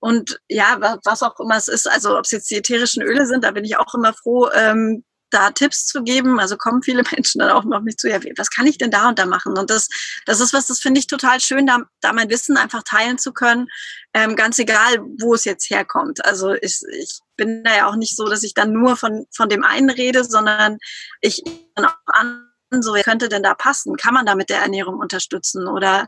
[0.00, 3.44] und ja, was auch immer es ist, also ob es jetzt die ätherischen Öle sind,
[3.44, 6.40] da bin ich auch immer froh, ähm, da Tipps zu geben.
[6.40, 9.08] Also kommen viele Menschen dann auch noch mich zu, ja, was kann ich denn da
[9.08, 9.56] und da machen?
[9.58, 9.88] Und das,
[10.26, 13.32] das ist was, das finde ich total schön, da, da mein Wissen einfach teilen zu
[13.32, 13.68] können,
[14.14, 16.24] ähm, ganz egal, wo es jetzt herkommt.
[16.24, 19.48] Also ich, ich bin da ja auch nicht so, dass ich dann nur von, von
[19.48, 20.78] dem einen rede, sondern
[21.20, 21.42] ich
[21.74, 23.96] dann auch an, so, wer könnte denn da passen?
[23.96, 25.66] Kann man da mit der Ernährung unterstützen?
[25.66, 26.06] Oder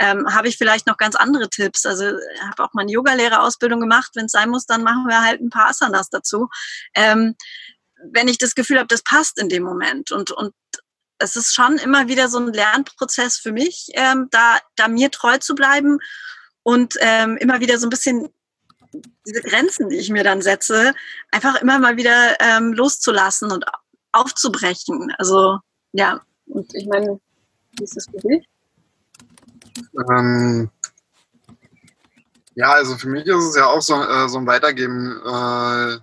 [0.00, 1.86] ähm, habe ich vielleicht noch ganz andere Tipps.
[1.86, 4.10] Also habe auch mal eine Yogalehrerausbildung gemacht.
[4.14, 6.48] Wenn es sein muss, dann machen wir halt ein paar Asanas dazu.
[6.94, 7.36] Ähm,
[8.10, 10.12] wenn ich das Gefühl habe, das passt in dem Moment.
[10.12, 10.52] Und, und
[11.18, 15.38] es ist schon immer wieder so ein Lernprozess für mich, ähm, da, da mir treu
[15.38, 15.98] zu bleiben
[16.62, 18.28] und ähm, immer wieder so ein bisschen
[19.26, 20.94] diese Grenzen, die ich mir dann setze,
[21.30, 23.64] einfach immer mal wieder ähm, loszulassen und
[24.12, 25.14] aufzubrechen.
[25.18, 25.58] Also
[25.92, 27.20] ja, und ich meine,
[27.78, 28.46] wie ist das für dich?
[30.10, 30.70] Ähm,
[32.54, 35.20] ja, also für mich ist es ja auch so, äh, so ein Weitergeben.
[35.24, 35.98] Äh,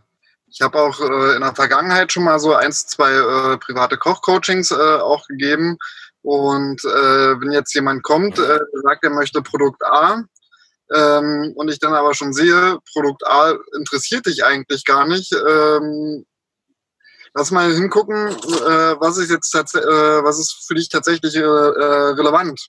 [0.52, 4.72] ich habe auch äh, in der Vergangenheit schon mal so eins, zwei äh, private Kochcoachings
[4.72, 5.78] äh, auch gegeben.
[6.22, 10.24] Und äh, wenn jetzt jemand kommt, äh, sagt, er möchte Produkt A,
[10.94, 16.26] ähm, und ich dann aber schon sehe, Produkt A interessiert dich eigentlich gar nicht, ähm,
[17.36, 22.14] lass mal hingucken, äh, was ist jetzt äh, was ist für dich tatsächlich äh, äh
[22.14, 22.60] relevant.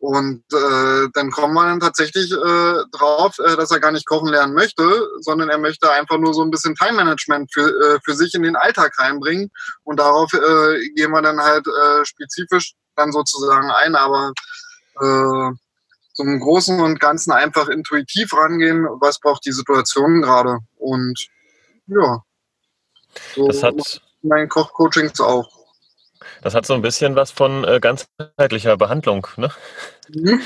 [0.00, 4.28] Und äh, dann kommt man dann tatsächlich äh, drauf, äh, dass er gar nicht kochen
[4.28, 8.34] lernen möchte, sondern er möchte einfach nur so ein bisschen Time-Management für, äh, für sich
[8.34, 9.50] in den Alltag reinbringen.
[9.82, 14.32] Und darauf äh, gehen wir dann halt äh, spezifisch dann sozusagen ein, aber
[15.00, 15.52] äh,
[16.12, 20.58] so im Großen und Ganzen einfach intuitiv rangehen, was braucht die Situation gerade.
[20.76, 21.18] Und
[21.86, 22.22] ja,
[23.34, 25.57] so das hat mein Kochcoachings auch.
[26.42, 29.50] Das hat so ein bisschen was von äh, ganzheitlicher Behandlung, ne?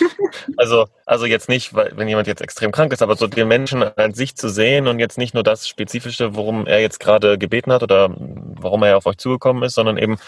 [0.56, 3.82] also, also jetzt nicht, weil, wenn jemand jetzt extrem krank ist, aber so den Menschen
[3.82, 7.72] an sich zu sehen und jetzt nicht nur das Spezifische, worum er jetzt gerade gebeten
[7.72, 10.18] hat oder warum er auf euch zugekommen ist, sondern eben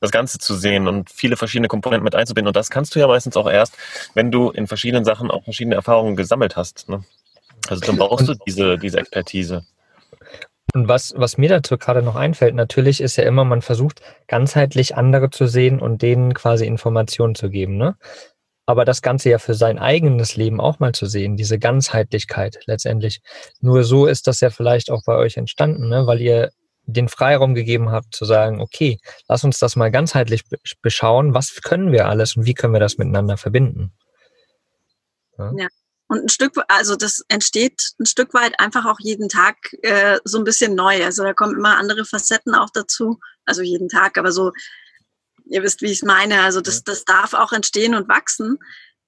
[0.00, 2.48] das Ganze zu sehen und viele verschiedene Komponenten mit einzubinden.
[2.48, 3.76] Und das kannst du ja meistens auch erst,
[4.14, 6.88] wenn du in verschiedenen Sachen auch verschiedene Erfahrungen gesammelt hast.
[6.88, 7.04] Ne?
[7.68, 9.64] Also dann brauchst du diese, diese Expertise.
[10.74, 14.96] Und was, was mir dazu gerade noch einfällt, natürlich ist ja immer, man versucht ganzheitlich
[14.96, 17.76] andere zu sehen und denen quasi Informationen zu geben.
[17.76, 17.96] Ne?
[18.66, 23.20] Aber das Ganze ja für sein eigenes Leben auch mal zu sehen, diese Ganzheitlichkeit letztendlich.
[23.60, 26.06] Nur so ist das ja vielleicht auch bei euch entstanden, ne?
[26.06, 26.50] weil ihr
[26.84, 30.44] den Freiraum gegeben habt zu sagen, okay, lass uns das mal ganzheitlich
[30.82, 33.92] beschauen, was können wir alles und wie können wir das miteinander verbinden.
[35.38, 35.52] Ja.
[35.56, 35.66] ja.
[36.10, 40.38] Und ein Stück, also das entsteht ein Stück weit einfach auch jeden Tag äh, so
[40.38, 41.04] ein bisschen neu.
[41.04, 43.20] Also da kommen immer andere Facetten auch dazu.
[43.44, 44.50] Also jeden Tag, aber so,
[45.44, 46.40] ihr wisst, wie ich es meine.
[46.42, 48.58] Also das, das darf auch entstehen und wachsen.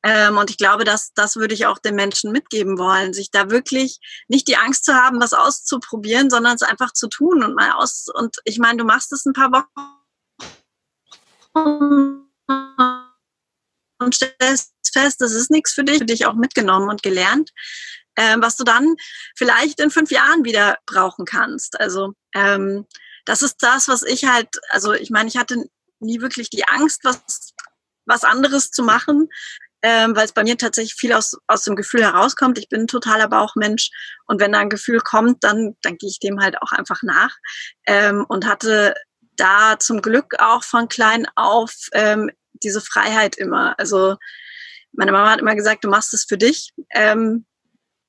[0.04, 3.50] Ähm, und ich glaube, dass das würde ich auch den Menschen mitgeben wollen, sich da
[3.50, 7.72] wirklich nicht die Angst zu haben, was auszuprobieren, sondern es einfach zu tun und mal
[7.72, 8.06] aus.
[8.14, 9.50] Und ich meine, du machst es ein paar
[11.56, 12.28] Wochen
[14.02, 17.50] und stellst fest, das ist nichts für dich, für dich auch mitgenommen und gelernt,
[18.14, 18.94] äh, was du dann
[19.36, 21.80] vielleicht in fünf Jahren wieder brauchen kannst.
[21.80, 22.86] Also ähm,
[23.24, 25.64] das ist das, was ich halt, also ich meine, ich hatte
[26.00, 27.54] nie wirklich die Angst, was,
[28.04, 29.28] was anderes zu machen,
[29.82, 32.58] ähm, weil es bei mir tatsächlich viel aus, aus dem Gefühl herauskommt.
[32.58, 33.90] Ich bin ein totaler Bauchmensch
[34.26, 37.34] und wenn da ein Gefühl kommt, dann, dann gehe ich dem halt auch einfach nach
[37.86, 38.94] ähm, und hatte
[39.36, 42.30] da zum Glück auch von klein auf ähm,
[42.64, 43.78] diese Freiheit immer.
[43.78, 44.16] Also
[44.92, 46.72] meine Mama hat immer gesagt, du machst es für dich.
[46.94, 47.46] Ähm,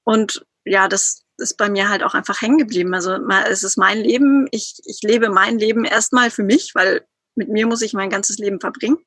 [0.04, 2.94] und ja, das ist bei mir halt auch einfach hängen geblieben.
[2.94, 3.18] Also
[3.50, 4.48] es ist mein Leben.
[4.52, 8.38] Ich, ich lebe mein Leben erstmal für mich, weil mit mir muss ich mein ganzes
[8.38, 8.98] Leben verbringen.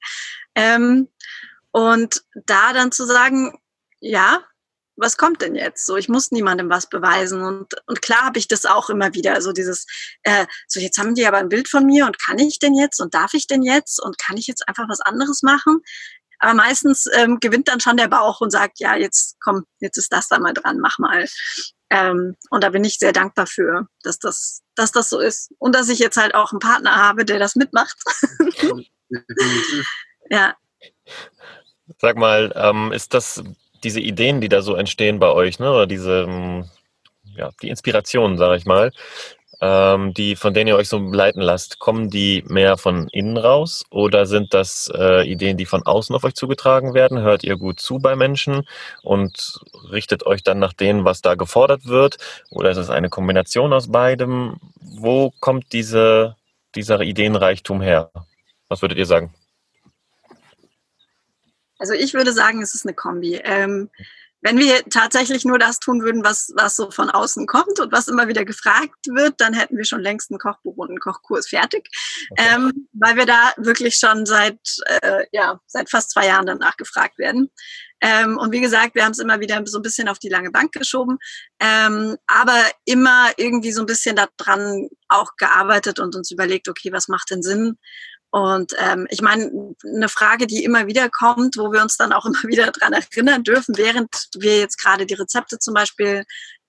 [0.55, 1.09] Ähm,
[1.71, 3.59] und da dann zu sagen,
[4.01, 4.43] ja,
[4.97, 5.87] was kommt denn jetzt?
[5.87, 7.43] So, ich muss niemandem was beweisen.
[7.43, 9.35] Und, und klar habe ich das auch immer wieder.
[9.35, 9.87] Also dieses,
[10.23, 13.01] äh, so jetzt haben die aber ein Bild von mir und kann ich denn jetzt
[13.01, 15.81] und darf ich denn jetzt und kann ich jetzt einfach was anderes machen?
[16.39, 20.13] Aber meistens ähm, gewinnt dann schon der Bauch und sagt, ja, jetzt komm, jetzt ist
[20.13, 21.27] das da mal dran, mach mal.
[21.89, 25.53] Ähm, und da bin ich sehr dankbar für, dass das, dass das so ist.
[25.59, 27.97] Und dass ich jetzt halt auch einen Partner habe, der das mitmacht.
[30.31, 30.55] ja.
[31.99, 33.43] Sag mal, ähm, ist das
[33.83, 35.71] diese Ideen, die da so entstehen bei euch, ne?
[35.71, 36.65] oder diese, ähm,
[37.37, 38.93] ja, die Inspiration, sage ich mal,
[39.61, 43.85] ähm, die, von denen ihr euch so leiten lasst, kommen die mehr von innen raus
[43.91, 47.21] oder sind das äh, Ideen, die von außen auf euch zugetragen werden?
[47.21, 48.67] Hört ihr gut zu bei Menschen
[49.03, 49.61] und
[49.91, 52.19] richtet euch dann nach denen, was da gefordert wird?
[52.51, 54.59] Oder ist es eine Kombination aus beidem?
[54.81, 56.37] Wo kommt diese,
[56.75, 58.11] dieser Ideenreichtum her?
[58.69, 59.33] Was würdet ihr sagen?
[61.79, 63.41] Also ich würde sagen, es ist eine Kombi.
[63.45, 63.91] Ähm,
[64.43, 68.07] wenn wir tatsächlich nur das tun würden, was, was so von außen kommt und was
[68.07, 71.89] immer wieder gefragt wird, dann hätten wir schon längst ein Kochbuch und einen Kochkurs fertig,
[72.31, 72.45] okay.
[72.55, 74.61] ähm, weil wir da wirklich schon seit,
[75.03, 77.51] äh, ja, seit fast zwei Jahren danach gefragt werden.
[78.01, 80.51] Ähm, und wie gesagt, wir haben es immer wieder so ein bisschen auf die lange
[80.51, 81.19] Bank geschoben,
[81.59, 87.09] ähm, aber immer irgendwie so ein bisschen daran auch gearbeitet und uns überlegt, okay, was
[87.09, 87.79] macht denn Sinn?
[88.37, 89.51] Und ähm, ich meine,
[89.83, 93.45] eine Frage, die immer wieder kommt, wo wir uns dann auch immer wieder dran erinnern
[93.45, 96.23] dürfen, während wir jetzt gerade die Rezepte zum Beispiel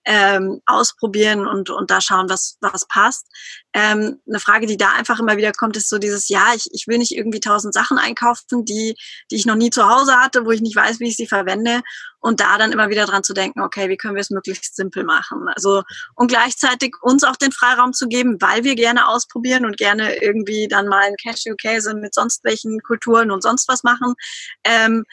[0.08, 3.28] ähm, ausprobieren und, und da schauen, was, was passt.
[3.74, 6.88] Ähm, eine Frage, die da einfach immer wieder kommt, ist so dieses, ja, ich, ich
[6.88, 8.96] will nicht irgendwie tausend Sachen einkaufen, die,
[9.30, 11.82] die ich noch nie zu Hause hatte, wo ich nicht weiß, wie ich sie verwende.
[12.20, 15.04] Und da dann immer wieder dran zu denken, okay, wie können wir es möglichst simpel
[15.04, 15.48] machen?
[15.54, 15.84] Also,
[16.15, 20.67] und gleichzeitig uns auch den Freiraum zu geben, weil wir gerne ausprobieren und gerne irgendwie
[20.70, 24.15] dann mal einen Cashew-Käse mit sonst welchen Kulturen und sonst was machen.
[24.63, 25.04] Ähm,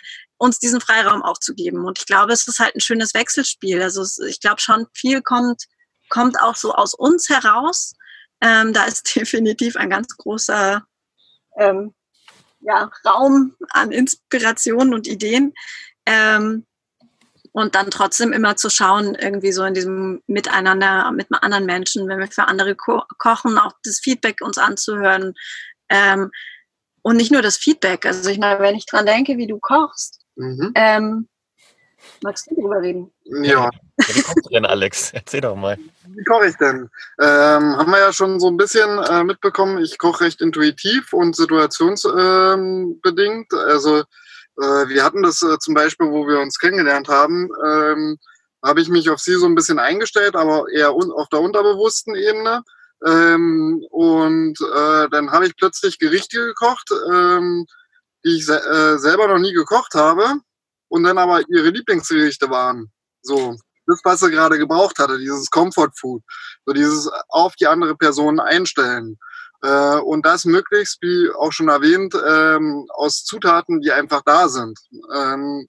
[0.44, 1.84] uns diesen Freiraum auch zu geben.
[1.84, 3.82] Und ich glaube, es ist halt ein schönes Wechselspiel.
[3.82, 5.64] Also ich glaube schon, viel kommt,
[6.10, 7.94] kommt auch so aus uns heraus.
[8.40, 10.84] Ähm, da ist definitiv ein ganz großer
[11.58, 11.94] ähm,
[12.60, 15.54] ja, Raum an Inspiration und Ideen.
[16.06, 16.66] Ähm,
[17.52, 22.18] und dann trotzdem immer zu schauen, irgendwie so in diesem Miteinander mit anderen Menschen, wenn
[22.18, 25.34] wir für andere ko kochen, auch das Feedback uns anzuhören.
[25.88, 26.32] Ähm,
[27.02, 28.06] und nicht nur das Feedback.
[28.06, 30.72] Also ich meine, wenn ich dran denke, wie du kochst, Mhm.
[30.74, 31.28] Ähm,
[32.22, 33.12] magst du darüber reden?
[33.24, 33.70] Ja.
[33.96, 35.10] Wie kochst du denn, Alex?
[35.12, 35.78] Erzähl doch mal.
[36.06, 36.90] Wie koche ich denn?
[37.20, 39.82] Ähm, haben wir ja schon so ein bisschen äh, mitbekommen.
[39.82, 43.52] Ich koche recht intuitiv und situationsbedingt.
[43.52, 48.18] Ähm, also äh, wir hatten das äh, zum Beispiel, wo wir uns kennengelernt haben, ähm,
[48.64, 52.62] habe ich mich auf sie so ein bisschen eingestellt, aber eher auf der unterbewussten Ebene.
[53.06, 57.66] Ähm, und äh, dann habe ich plötzlich Gerichte gekocht, ähm,
[58.24, 60.40] die ich äh, selber noch nie gekocht habe
[60.88, 62.90] und dann aber ihre Lieblingsgerichte waren.
[63.22, 63.56] So,
[63.86, 66.22] das, was sie gerade gebraucht hatte, dieses Comfort Food,
[66.64, 69.18] so dieses auf die andere Person einstellen.
[69.62, 74.78] Äh, und das möglichst, wie auch schon erwähnt, ähm, aus Zutaten, die einfach da sind.
[75.14, 75.66] Ähm,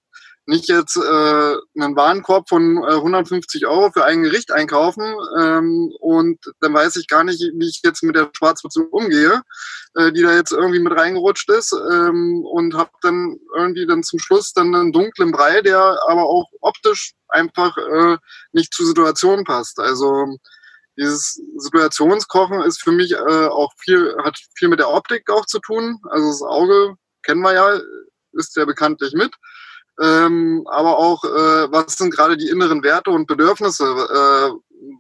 [0.48, 5.04] nicht jetzt äh, einen Warenkorb von äh, 150 Euro für ein Gericht einkaufen
[5.40, 9.42] ähm, und dann weiß ich gar nicht, wie ich jetzt mit der Schwarzwurzel umgehe,
[9.96, 14.20] äh, die da jetzt irgendwie mit reingerutscht ist ähm, und habe dann irgendwie dann zum
[14.20, 18.18] Schluss dann einen dunklen Brei, der aber auch optisch einfach äh,
[18.52, 19.80] nicht zur Situation passt.
[19.80, 20.38] Also
[20.98, 25.60] dieses Situationskochen ist für mich äh, auch viel, hat viel mit der Optik auch zu
[25.60, 26.00] tun.
[26.10, 27.80] Also das Auge kennen wir ja,
[28.34, 29.32] ist ja bekanntlich mit
[30.02, 34.52] ähm, aber auch, äh, was sind gerade die inneren Werte und Bedürfnisse, äh,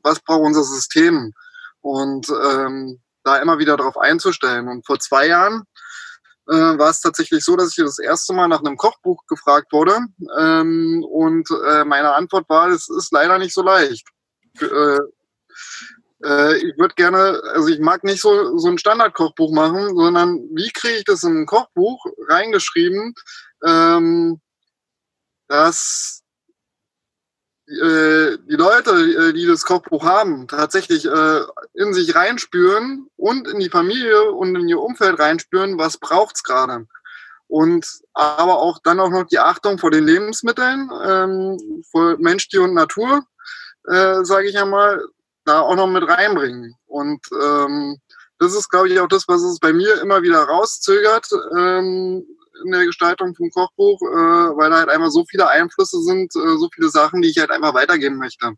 [0.04, 1.34] was braucht unser System
[1.82, 4.68] und ähm, da immer wieder darauf einzustellen.
[4.68, 5.64] Und vor zwei Jahren
[6.48, 9.98] äh, war es tatsächlich so, dass ich das erste Mal nach einem Kochbuch gefragt wurde
[10.40, 14.08] ähm, und äh, meine Antwort war, es ist leider nicht so leicht.
[14.62, 15.00] Äh,
[16.24, 20.72] äh, ich würde gerne, also ich mag nicht so, so ein Standardkochbuch machen, sondern wie
[20.72, 23.14] kriege ich das in ein Kochbuch reingeschrieben,
[23.66, 24.40] ähm,
[25.48, 26.24] dass
[27.68, 31.42] äh, die Leute, äh, die das Kochbuch haben, tatsächlich äh,
[31.74, 36.86] in sich reinspüren und in die Familie und in ihr Umfeld reinspüren, was braucht's gerade.
[37.48, 42.64] Und aber auch dann auch noch die Achtung vor den Lebensmitteln, ähm, vor Mensch, Tier
[42.64, 43.24] und Natur,
[43.88, 45.04] äh, sage ich einmal,
[45.46, 46.76] da auch noch mit reinbringen.
[46.86, 48.00] Und ähm,
[48.40, 51.28] das ist, glaube ich, auch das, was es bei mir immer wieder rauszögert,
[51.58, 52.26] ähm,
[52.64, 56.58] in der Gestaltung vom Kochbuch, äh, weil da halt einfach so viele Einflüsse sind, äh,
[56.58, 58.54] so viele Sachen, die ich halt einfach weitergeben möchte.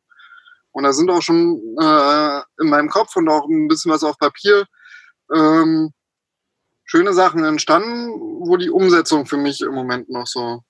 [0.71, 4.17] Und da sind auch schon äh, in meinem Kopf und auch ein bisschen was auf
[4.19, 4.65] Papier
[5.33, 5.91] ähm,
[6.85, 8.09] schöne Sachen entstanden,
[8.47, 10.61] wo die Umsetzung für mich im Moment noch so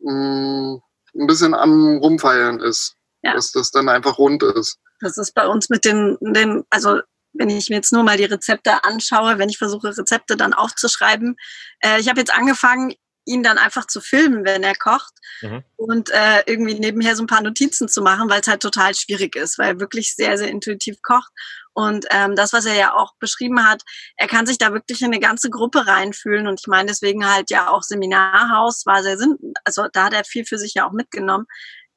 [0.00, 0.82] mh, mm,
[1.20, 2.94] ein bisschen am Rumfeiern ist.
[3.22, 3.34] Ja.
[3.34, 4.78] Dass das dann einfach rund ist.
[5.00, 7.00] Das ist bei uns mit den, den also
[7.32, 11.36] wenn ich mir jetzt nur mal die Rezepte anschaue, wenn ich versuche, Rezepte dann aufzuschreiben.
[11.80, 12.94] Äh, ich habe jetzt angefangen,
[13.28, 15.12] ihn dann einfach zu filmen, wenn er kocht
[15.42, 15.62] mhm.
[15.76, 19.36] und äh, irgendwie nebenher so ein paar Notizen zu machen, weil es halt total schwierig
[19.36, 21.30] ist, weil er wirklich sehr, sehr intuitiv kocht.
[21.74, 23.82] Und ähm, das, was er ja auch beschrieben hat,
[24.16, 26.48] er kann sich da wirklich in eine ganze Gruppe reinfühlen.
[26.48, 30.24] Und ich meine, deswegen halt ja auch Seminarhaus war sehr sinn, also da hat er
[30.24, 31.46] viel für sich ja auch mitgenommen,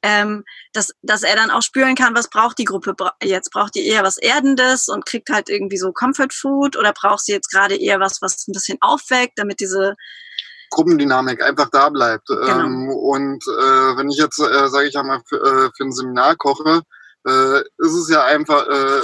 [0.02, 3.52] ähm, dass, dass er dann auch spüren kann, was braucht die Gruppe jetzt?
[3.52, 7.32] Braucht die eher was Erdendes und kriegt halt irgendwie so Comfort Food oder braucht sie
[7.32, 9.94] jetzt gerade eher was, was ein bisschen aufweckt, damit diese
[10.70, 12.26] Gruppendynamik einfach da bleibt.
[12.26, 12.60] Genau.
[12.60, 16.36] Ähm, und äh, wenn ich jetzt, äh, sage ich einmal, für, äh, für ein Seminar
[16.36, 16.82] koche,
[17.26, 19.02] äh, ist es ja einfach, äh,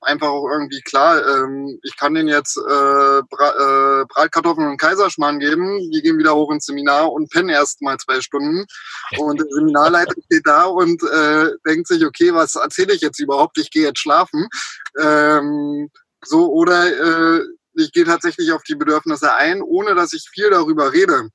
[0.00, 5.38] einfach auch irgendwie klar, ähm, ich kann denen jetzt äh, Bra äh, Bratkartoffeln und Kaiserschmarrn
[5.40, 8.66] geben, die gehen wieder hoch ins Seminar und pennen erst mal zwei Stunden.
[9.18, 13.58] Und der Seminarleiter steht da und äh, denkt sich, okay, was erzähle ich jetzt überhaupt?
[13.58, 14.48] Ich gehe jetzt schlafen.
[14.98, 15.90] Ähm,
[16.24, 17.42] so, oder äh,
[17.74, 21.28] ich gehe tatsächlich auf die Bedürfnisse ein, ohne dass ich viel darüber rede.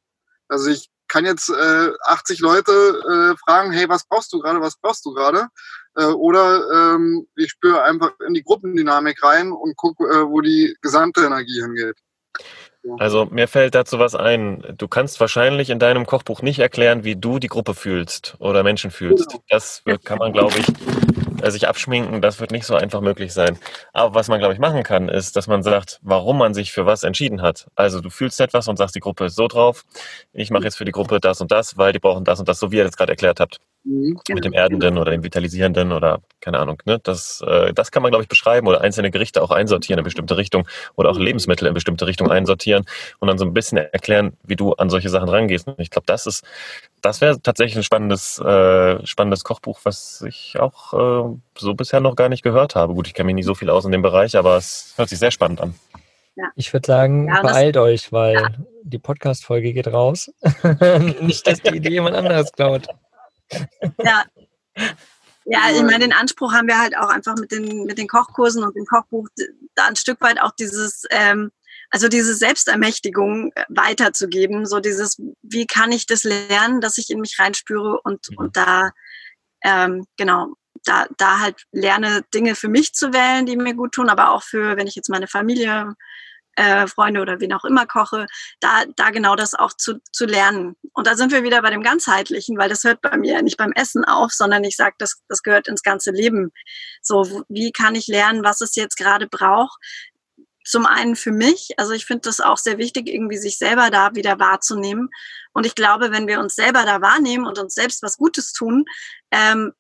[0.48, 4.78] Also ich kann jetzt äh, 80 Leute äh, fragen, hey, was brauchst du gerade, was
[4.80, 5.48] brauchst du gerade?
[5.96, 10.76] Äh, oder ähm, ich spüre einfach in die Gruppendynamik rein und gucke, äh, wo die
[10.82, 11.98] gesamte Energie hingeht.
[12.98, 14.64] Also mir fällt dazu was ein.
[14.78, 18.90] Du kannst wahrscheinlich in deinem Kochbuch nicht erklären, wie du die Gruppe fühlst oder Menschen
[18.90, 19.30] fühlst.
[19.30, 19.44] Genau.
[19.50, 20.68] Das kann man, glaube ich,
[21.44, 22.22] äh, sich abschminken.
[22.22, 23.60] Das wird nicht so einfach möglich sein.
[23.94, 26.88] Aber was man, glaube ich, machen kann, ist, dass man sagt, warum man sich für
[26.88, 27.68] was entschieden hat.
[27.76, 29.84] Also du fühlst etwas und sagst, die Gruppe ist so drauf.
[30.34, 32.60] Ich mache jetzt für die Gruppe das und das, weil die brauchen das und das,
[32.60, 33.60] so wie ihr das gerade erklärt habt.
[33.84, 34.20] Mhm.
[34.30, 36.82] Mit dem Erdenden oder dem Vitalisierenden oder keine Ahnung.
[36.86, 37.00] Ne?
[37.02, 40.38] Das, äh, das kann man, glaube ich, beschreiben oder einzelne Gerichte auch einsortieren in bestimmte
[40.38, 42.86] Richtung oder auch Lebensmittel in bestimmte Richtung einsortieren
[43.20, 45.68] und dann so ein bisschen erklären, wie du an solche Sachen rangehst.
[45.68, 46.46] Und ich glaube, das ist,
[47.02, 52.16] das wäre tatsächlich ein spannendes, äh, spannendes Kochbuch, was ich auch äh, so bisher noch
[52.16, 52.94] gar nicht gehört habe.
[52.94, 55.18] Gut, ich kenne mich nicht so viel aus in dem Bereich, aber es hört sich
[55.18, 55.74] sehr spannend an.
[56.36, 56.46] Ja.
[56.56, 58.48] Ich würde sagen, ja, beeilt euch, weil ja.
[58.84, 60.32] die Podcast-Folge geht raus.
[61.22, 62.88] nicht, dass die Idee jemand anderes klaut.
[64.04, 64.26] Ja.
[65.46, 68.64] Ja, ich meine, den Anspruch haben wir halt auch einfach mit den, mit den Kochkursen
[68.64, 69.28] und dem Kochbuch,
[69.74, 71.52] da ein Stück weit auch dieses, ähm,
[71.90, 77.20] also diese Selbstermächtigung äh, weiterzugeben, so dieses, wie kann ich das lernen, dass ich in
[77.20, 78.38] mich reinspüre und, mhm.
[78.38, 78.92] und da,
[79.64, 80.54] ähm, genau,
[80.86, 84.44] da, da halt lerne, Dinge für mich zu wählen, die mir gut tun, aber auch
[84.44, 85.96] für, wenn ich jetzt meine Familie
[86.56, 88.28] äh, Freunde oder wen auch immer koche,
[88.60, 90.76] da, da genau das auch zu, zu lernen.
[90.94, 93.72] Und da sind wir wieder bei dem Ganzheitlichen, weil das hört bei mir nicht beim
[93.72, 96.52] Essen auf, sondern ich sage, das, das gehört ins ganze Leben.
[97.02, 99.80] So, wie kann ich lernen, was es jetzt gerade braucht?
[100.64, 104.14] Zum einen für mich, also ich finde das auch sehr wichtig, irgendwie sich selber da
[104.14, 105.10] wieder wahrzunehmen.
[105.54, 108.86] Und ich glaube, wenn wir uns selber da wahrnehmen und uns selbst was Gutes tun,
[109.32, 109.74] ähm,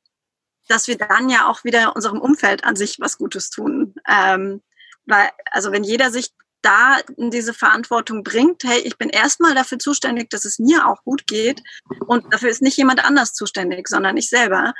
[0.67, 3.93] dass wir dann ja auch wieder unserem Umfeld an sich was Gutes tun.
[4.07, 4.63] Ähm,
[5.05, 6.32] weil, also wenn jeder sich
[6.62, 11.03] da in diese Verantwortung bringt, hey, ich bin erstmal dafür zuständig, dass es mir auch
[11.03, 11.62] gut geht
[12.07, 14.74] und dafür ist nicht jemand anders zuständig, sondern ich selber,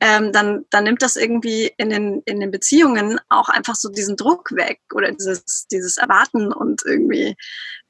[0.00, 4.16] ähm, dann, dann nimmt das irgendwie in den, in den Beziehungen auch einfach so diesen
[4.16, 7.34] Druck weg oder dieses, dieses Erwarten und irgendwie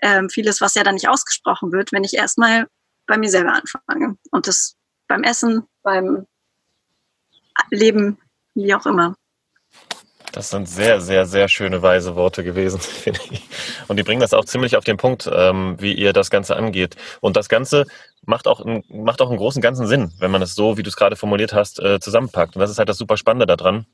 [0.01, 2.69] ähm, vieles, was ja dann nicht ausgesprochen wird, wenn ich erstmal
[3.07, 4.17] bei mir selber anfange.
[4.31, 4.77] Und das
[5.09, 6.27] beim Essen, beim
[7.71, 8.19] Leben,
[8.55, 9.17] wie auch immer.
[10.37, 13.41] Das sind sehr, sehr, sehr schöne weise Worte gewesen, finde ich.
[13.89, 16.95] Und die bringen das auch ziemlich auf den Punkt, ähm, wie ihr das Ganze angeht.
[17.23, 17.87] Und das Ganze
[18.27, 20.91] macht auch, einen, macht auch einen großen ganzen Sinn, wenn man es so, wie du
[20.91, 22.55] es gerade formuliert hast, äh, zusammenpackt.
[22.55, 23.87] Und das ist halt das super Spannende daran.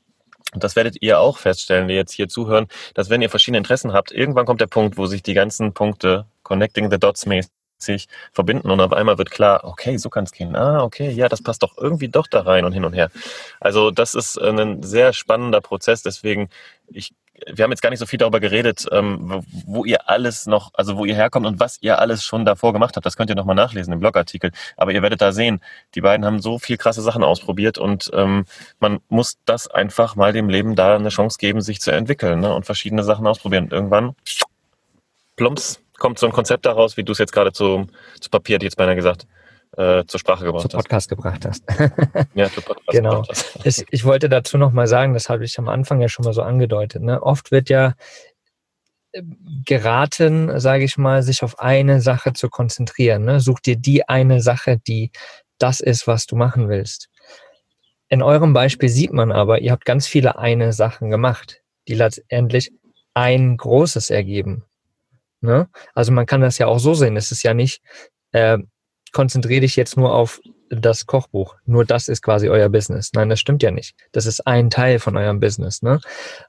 [0.53, 3.93] Und das werdet ihr auch feststellen, die jetzt hier zuhören, dass wenn ihr verschiedene Interessen
[3.93, 7.25] habt, irgendwann kommt der Punkt, wo sich die ganzen Punkte Connecting the Dots
[7.83, 10.55] sich verbinden und auf einmal wird klar, okay, so kann es gehen.
[10.55, 13.09] Ah, okay, ja, das passt doch irgendwie doch da rein und hin und her.
[13.59, 16.49] Also das ist ein sehr spannender Prozess, deswegen
[16.87, 17.13] ich
[17.51, 20.97] wir haben jetzt gar nicht so viel darüber geredet, ähm, wo ihr alles noch, also
[20.97, 23.05] wo ihr herkommt und was ihr alles schon davor gemacht habt.
[23.05, 24.51] Das könnt ihr nochmal nachlesen im Blogartikel.
[24.77, 25.61] Aber ihr werdet da sehen,
[25.95, 28.45] die beiden haben so viel krasse Sachen ausprobiert und ähm,
[28.79, 32.53] man muss das einfach mal dem Leben da eine Chance geben, sich zu entwickeln ne?
[32.53, 33.65] und verschiedene Sachen ausprobieren.
[33.65, 34.15] Und irgendwann,
[35.35, 37.87] plumps, kommt so ein Konzept daraus, wie du es jetzt gerade zu,
[38.19, 39.27] zu Papier, die jetzt beinahe gesagt,
[39.77, 41.09] äh, zur Sprache gebracht zu Podcast hast.
[41.09, 41.63] gebracht hast.
[42.35, 43.21] ja, zu Podcast genau.
[43.21, 43.65] gebracht hast.
[43.65, 46.41] Ich, ich wollte dazu nochmal sagen, das habe ich am Anfang ja schon mal so
[46.41, 47.01] angedeutet.
[47.01, 47.21] Ne?
[47.21, 47.95] Oft wird ja
[49.13, 49.23] äh,
[49.65, 53.25] geraten, sage ich mal, sich auf eine Sache zu konzentrieren.
[53.25, 53.39] Ne?
[53.39, 55.11] Such dir die eine Sache, die
[55.57, 57.09] das ist, was du machen willst.
[58.09, 62.71] In eurem Beispiel sieht man aber, ihr habt ganz viele eine Sachen gemacht, die letztendlich
[63.15, 64.65] ein großes ergeben.
[65.43, 65.67] Ne?
[65.93, 67.17] Also man kann das ja auch so sehen.
[67.17, 67.81] Es ist ja nicht,
[68.31, 68.57] äh,
[69.11, 71.55] konzentriere dich jetzt nur auf das Kochbuch.
[71.65, 73.11] Nur das ist quasi euer Business.
[73.13, 73.95] Nein, das stimmt ja nicht.
[74.11, 75.81] Das ist ein Teil von eurem Business.
[75.81, 75.99] Ne?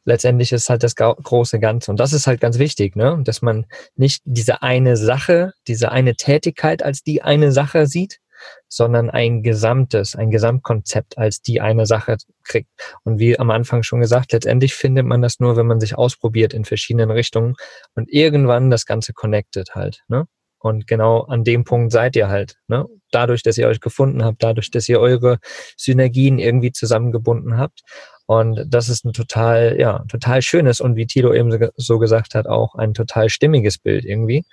[0.05, 1.91] Letztendlich ist halt das große Ganze.
[1.91, 3.21] Und das ist halt ganz wichtig, ne?
[3.25, 3.67] dass man
[3.97, 8.21] nicht diese eine Sache, diese eine Tätigkeit als die eine Sache sieht,
[8.69, 12.71] sondern ein gesamtes, ein Gesamtkonzept als die eine Sache kriegt.
[13.05, 16.55] Und wie am Anfang schon gesagt, letztendlich findet man das nur, wenn man sich ausprobiert
[16.55, 17.55] in verschiedenen Richtungen
[17.95, 20.03] und irgendwann das Ganze connected halt.
[20.09, 20.27] Ne?
[20.59, 22.57] Und genau an dem Punkt seid ihr halt.
[22.69, 22.87] Ne?
[23.11, 25.39] Dadurch, dass ihr euch gefunden habt, dadurch, dass ihr eure
[25.77, 27.83] Synergien irgendwie zusammengebunden habt.
[28.27, 32.47] Und das ist ein total, ja, total schönes und wie Tilo eben so gesagt hat,
[32.47, 34.45] auch ein total stimmiges Bild irgendwie.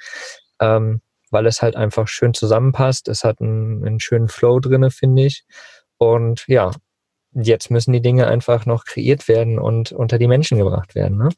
[0.60, 1.00] Ähm,
[1.32, 3.08] weil es halt einfach schön zusammenpasst.
[3.08, 5.46] Es hat einen, einen schönen Flow drinne, finde ich.
[5.98, 6.72] Und ja,
[7.34, 11.18] jetzt müssen die Dinge einfach noch kreiert werden und unter die Menschen gebracht werden.
[11.18, 11.30] Ne?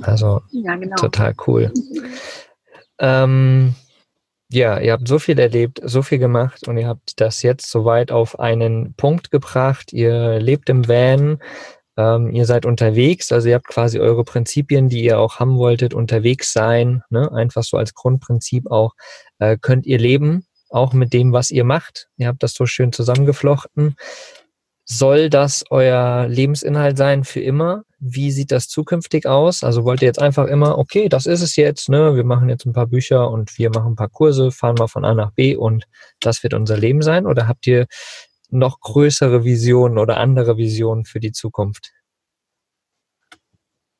[0.00, 0.96] Also ja, genau.
[0.96, 1.72] total cool.
[2.98, 3.74] Ähm,
[4.50, 8.12] ja, ihr habt so viel erlebt, so viel gemacht und ihr habt das jetzt soweit
[8.12, 9.92] auf einen Punkt gebracht.
[9.92, 11.38] Ihr lebt im Van,
[11.96, 15.94] ähm, ihr seid unterwegs, also ihr habt quasi eure Prinzipien, die ihr auch haben wolltet,
[15.94, 17.30] unterwegs sein, ne?
[17.32, 18.92] einfach so als Grundprinzip auch,
[19.38, 22.08] äh, könnt ihr leben, auch mit dem, was ihr macht.
[22.16, 23.96] Ihr habt das so schön zusammengeflochten.
[24.84, 27.82] Soll das euer Lebensinhalt sein für immer?
[28.00, 29.62] Wie sieht das zukünftig aus?
[29.62, 32.16] Also wollt ihr jetzt einfach immer, okay, das ist es jetzt, ne?
[32.16, 35.04] Wir machen jetzt ein paar Bücher und wir machen ein paar Kurse, fahren mal von
[35.04, 35.86] A nach B und
[36.20, 37.26] das wird unser Leben sein?
[37.26, 37.86] Oder habt ihr
[38.52, 41.92] noch größere Visionen oder andere Visionen für die Zukunft?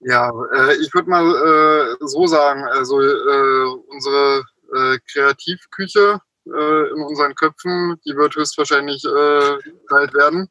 [0.05, 4.43] Ja, äh, ich würde mal äh, so sagen, also äh, unsere
[4.75, 10.51] äh, Kreativküche äh, in unseren Köpfen, die wird höchstwahrscheinlich äh, kalt werden.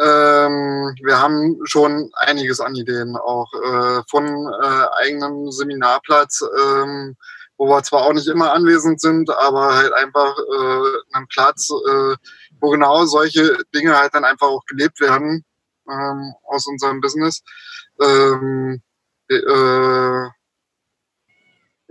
[0.00, 3.48] Ähm, wir haben schon einiges an Ideen, auch
[4.10, 4.52] von
[4.98, 7.16] eigenem Seminarplatz, ähm,
[7.58, 10.34] wo wir zwar auch nicht immer anwesend sind, aber halt einfach
[11.12, 11.70] einem Platz,
[12.64, 15.44] wo genau solche Dinge halt dann einfach auch gelebt werden
[15.88, 17.42] ähm, aus unserem Business.
[18.00, 18.80] Ähm,
[19.28, 20.28] äh,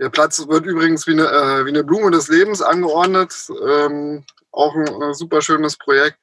[0.00, 3.32] der Platz wird übrigens wie eine, äh, wie eine Blume des Lebens angeordnet.
[3.64, 6.18] Ähm, auch ein äh, super schönes Projekt.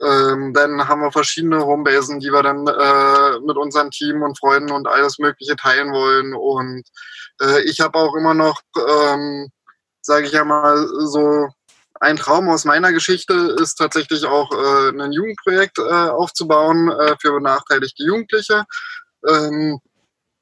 [0.00, 4.72] Ähm, dann haben wir verschiedene Homebasen, die wir dann äh, mit unserem Team und Freunden
[4.72, 6.34] und alles Mögliche teilen wollen.
[6.34, 6.84] Und
[7.40, 9.50] äh, ich habe auch immer noch, ähm,
[10.00, 11.48] sage ich ja mal, so
[12.02, 17.32] ein Traum aus meiner Geschichte ist tatsächlich auch äh, ein Jugendprojekt äh, aufzubauen äh, für
[17.32, 18.64] benachteiligte Jugendliche.
[19.28, 19.78] Ähm,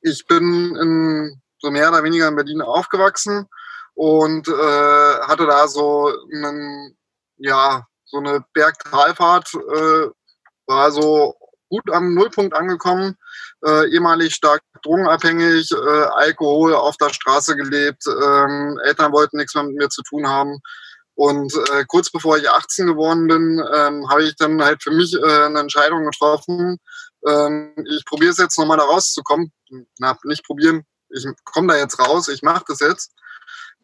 [0.00, 3.46] ich bin in, so mehr oder weniger in Berlin aufgewachsen
[3.92, 6.96] und äh, hatte da so einen,
[7.36, 10.08] ja, so eine Bergtalfahrt, äh,
[10.66, 11.34] war so
[11.68, 13.18] gut am Nullpunkt angekommen,
[13.66, 19.64] äh, ehemalig stark drogenabhängig, äh, Alkohol auf der Straße gelebt, ähm, Eltern wollten nichts mehr
[19.64, 20.58] mit mir zu tun haben.
[21.20, 25.12] Und äh, kurz bevor ich 18 geworden bin, ähm, habe ich dann halt für mich
[25.12, 26.78] äh, eine Entscheidung getroffen.
[27.28, 29.52] Ähm, ich probiere es jetzt nochmal da rauszukommen.
[29.98, 33.12] Na, nicht probieren, ich komme da jetzt raus, ich mache das jetzt.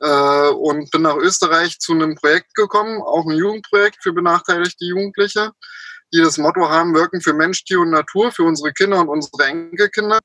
[0.01, 5.53] Äh, und bin nach Österreich zu einem Projekt gekommen, auch ein Jugendprojekt für benachteiligte Jugendliche,
[6.15, 9.45] die das Motto haben, wirken für Mensch, Tier und Natur, für unsere Kinder und unsere
[9.45, 10.21] Enkelkinder.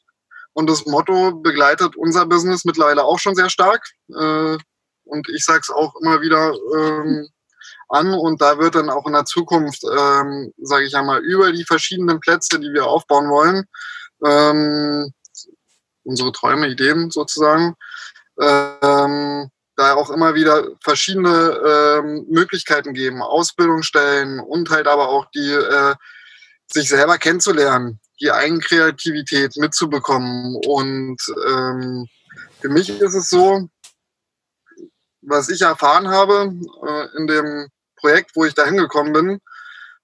[0.54, 3.86] Und das Motto begleitet unser Business mittlerweile auch schon sehr stark.
[4.18, 4.58] Äh,
[5.06, 7.28] und ich sage es auch immer wieder ähm,
[7.90, 11.66] an und da wird dann auch in der Zukunft, ähm, sage ich einmal, über die
[11.66, 13.66] verschiedenen Plätze, die wir aufbauen wollen,
[14.26, 15.14] ähm,
[16.04, 17.76] unsere Träume, Ideen sozusagen,
[18.40, 21.30] ähm, da auch immer wieder verschiedene
[22.00, 25.96] ähm, Möglichkeiten geben, Ausbildungsstellen und halt aber auch die äh,
[26.72, 30.56] sich selber kennenzulernen, die Eigenkreativität mitzubekommen.
[30.66, 32.08] Und ähm,
[32.62, 33.68] für mich ist es so,
[35.32, 36.54] was ich erfahren habe
[36.88, 39.40] äh, in dem Projekt, wo ich da hingekommen bin,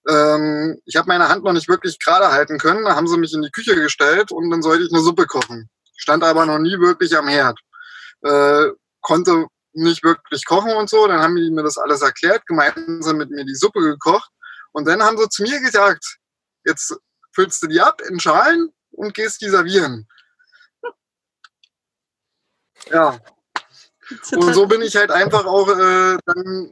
[0.08, 2.86] ähm, ich habe meine Hand noch nicht wirklich gerade halten können.
[2.86, 5.70] Da haben sie mich in die Küche gestellt und dann sollte ich eine Suppe kochen.
[5.98, 7.60] Stand aber noch nie wirklich am Herd.
[8.22, 8.68] Äh,
[9.02, 11.08] konnte nicht wirklich kochen und so.
[11.08, 14.30] Dann haben die mir das alles erklärt, gemeinsam mit mir die Suppe gekocht.
[14.72, 16.18] Und dann haben sie zu mir gesagt,
[16.66, 16.96] jetzt
[17.34, 20.08] füllst du die ab in Schalen und gehst die servieren.
[22.90, 23.20] Ja,
[24.36, 26.70] und so bin ich halt einfach auch äh, dann,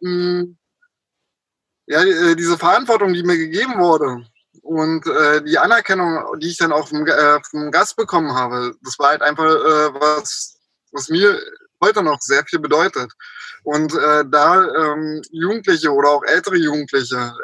[0.00, 0.56] mh, hm,
[1.86, 4.26] ja, äh, diese Verantwortung, die mir gegeben wurde
[4.62, 8.98] und äh, die Anerkennung, die ich dann auch vom, äh, vom Gast bekommen habe, das
[8.98, 10.58] war halt einfach äh, was,
[10.92, 11.40] was mir
[11.82, 13.12] heute noch sehr viel bedeutet.
[13.64, 17.34] Und da ähm, Jugendliche oder auch ältere Jugendliche,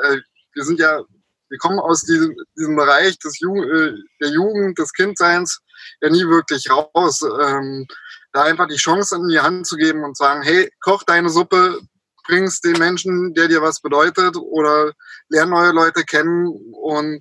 [0.55, 1.01] wir sind ja,
[1.49, 3.61] wir kommen aus diesem, diesem Bereich des Ju
[4.21, 5.61] der Jugend, des Kindseins
[6.01, 7.23] ja nie wirklich raus.
[7.23, 7.89] Ähm,
[8.33, 11.79] da einfach die Chance in die Hand zu geben und sagen, hey, koch deine Suppe,
[12.27, 14.93] bringst den Menschen, der dir was bedeutet oder
[15.29, 17.21] lern neue Leute kennen und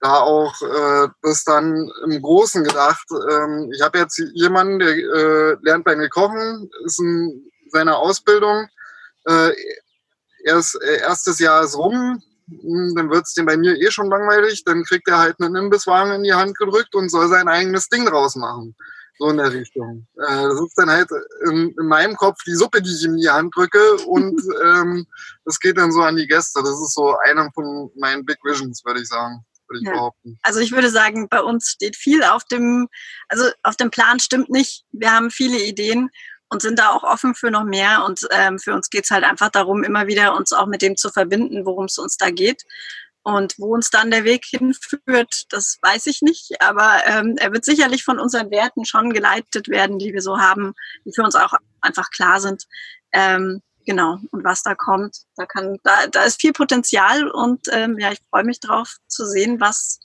[0.00, 3.06] da auch äh, das dann im Großen gedacht.
[3.30, 8.68] Ähm, ich habe jetzt jemanden, der äh, lernt bei mir kochen, ist in seiner Ausbildung.
[9.24, 9.50] Äh,
[10.44, 14.08] erst, äh, erstes Jahr ist rum, hm, dann wird es dem bei mir eh schon
[14.08, 17.88] langweilig, dann kriegt er halt einen Imbisswagen in die Hand gedrückt und soll sein eigenes
[17.88, 18.76] Ding draus machen.
[19.18, 20.06] So in der Richtung.
[20.16, 21.08] Äh, das ist dann halt
[21.46, 25.06] in, in, meinem Kopf die Suppe, die ich ihm in die Hand drücke und ähm,
[25.44, 26.60] das geht dann so an die Gäste.
[26.62, 29.44] Das ist so einer von meinen Big Visions, würde ich sagen.
[29.66, 29.92] Würde ich ja.
[29.92, 30.38] behaupten.
[30.42, 32.88] Also ich würde sagen, bei uns steht viel auf dem,
[33.28, 34.84] also auf dem Plan stimmt nicht.
[34.92, 36.10] Wir haben viele Ideen
[36.48, 38.04] und sind da auch offen für noch mehr.
[38.06, 41.10] Und ähm, für uns geht's halt einfach darum, immer wieder uns auch mit dem zu
[41.10, 42.62] verbinden, worum es uns da geht.
[43.22, 46.62] Und wo uns dann der Weg hinführt, das weiß ich nicht.
[46.62, 50.74] Aber ähm, er wird sicherlich von unseren Werten schon geleitet werden, die wir so haben,
[51.04, 52.64] die für uns auch einfach klar sind.
[53.12, 54.18] Ähm, genau.
[54.30, 58.20] Und was da kommt, da kann, da, da ist viel Potenzial und ähm, ja, ich
[58.30, 60.00] freue mich drauf zu sehen, was,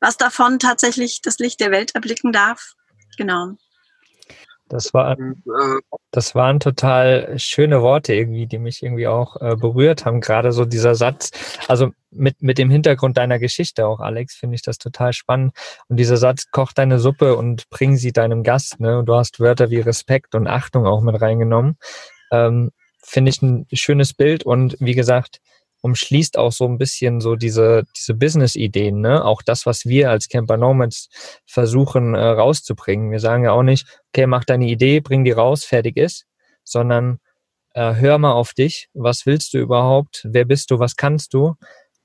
[0.00, 2.72] was davon tatsächlich das Licht der Welt erblicken darf.
[3.16, 3.56] Genau.
[4.72, 5.34] Das, war, äh,
[6.12, 10.22] das waren total schöne Worte irgendwie, die mich irgendwie auch äh, berührt haben.
[10.22, 11.30] Gerade so dieser Satz,
[11.68, 15.54] also mit, mit dem Hintergrund deiner Geschichte auch, Alex, finde ich das total spannend.
[15.88, 18.80] Und dieser Satz, koch deine Suppe und bring sie deinem Gast.
[18.80, 18.98] Ne?
[18.98, 21.76] Und du hast Wörter wie Respekt und Achtung auch mit reingenommen.
[22.30, 22.70] Ähm,
[23.02, 24.44] finde ich ein schönes Bild.
[24.44, 25.40] Und wie gesagt,
[25.82, 29.24] umschließt auch so ein bisschen so diese, diese Business-Ideen, ne?
[29.24, 31.08] Auch das, was wir als Camper Nomads
[31.44, 33.10] versuchen äh, rauszubringen.
[33.10, 36.26] Wir sagen ja auch nicht, okay, mach deine Idee, bring die raus, fertig ist,
[36.64, 37.18] sondern
[37.74, 38.88] äh, hör mal auf dich.
[38.94, 40.22] Was willst du überhaupt?
[40.24, 40.78] Wer bist du?
[40.78, 41.54] Was kannst du?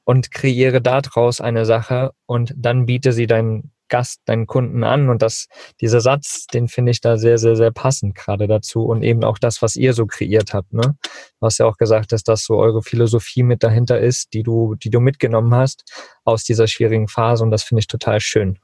[0.03, 5.09] Und kreiere daraus eine Sache und dann biete sie deinen Gast, deinen Kunden an.
[5.09, 5.47] Und das,
[5.81, 8.83] dieser Satz, den finde ich da sehr, sehr, sehr passend gerade dazu.
[8.85, 10.73] Und eben auch das, was ihr so kreiert habt.
[10.73, 10.97] Ne?
[11.41, 14.89] Hast ja auch gesagt, dass das so eure Philosophie mit dahinter ist, die du, die
[14.89, 15.83] du mitgenommen hast
[16.23, 17.43] aus dieser schwierigen Phase.
[17.43, 18.59] Und das finde ich total schön.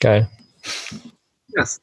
[0.00, 0.28] Geil.
[1.48, 1.80] Yes.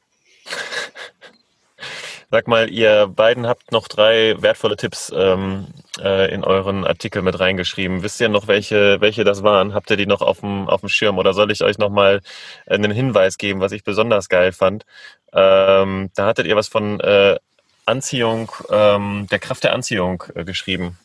[2.28, 5.68] Sag mal, ihr beiden habt noch drei wertvolle Tipps ähm,
[6.00, 8.02] äh, in euren Artikel mit reingeschrieben.
[8.02, 9.74] Wisst ihr noch, welche, welche das waren?
[9.74, 11.18] Habt ihr die noch auf dem, auf dem Schirm?
[11.18, 12.22] Oder soll ich euch nochmal
[12.66, 14.84] einen Hinweis geben, was ich besonders geil fand?
[15.32, 17.38] Ähm, da hattet ihr was von äh,
[17.84, 20.98] Anziehung, ähm, der Kraft der Anziehung äh, geschrieben.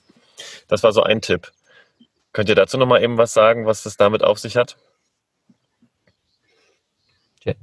[0.67, 1.51] Das war so ein Tipp.
[2.33, 4.75] Könnt ihr dazu nochmal eben was sagen, was es damit auf sich hat?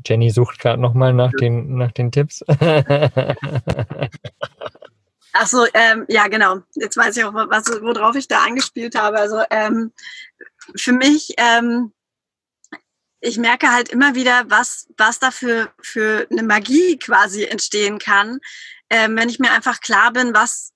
[0.04, 2.44] Jenny sucht gerade nochmal nach den, nach den Tipps.
[5.32, 6.60] Ach so, ähm, ja, genau.
[6.74, 9.18] Jetzt weiß ich auch, was, worauf ich da angespielt habe.
[9.18, 9.92] Also ähm,
[10.74, 11.92] für mich, ähm,
[13.20, 18.38] ich merke halt immer wieder, was, was da für, für eine Magie quasi entstehen kann,
[18.90, 20.72] ähm, wenn ich mir einfach klar bin, was,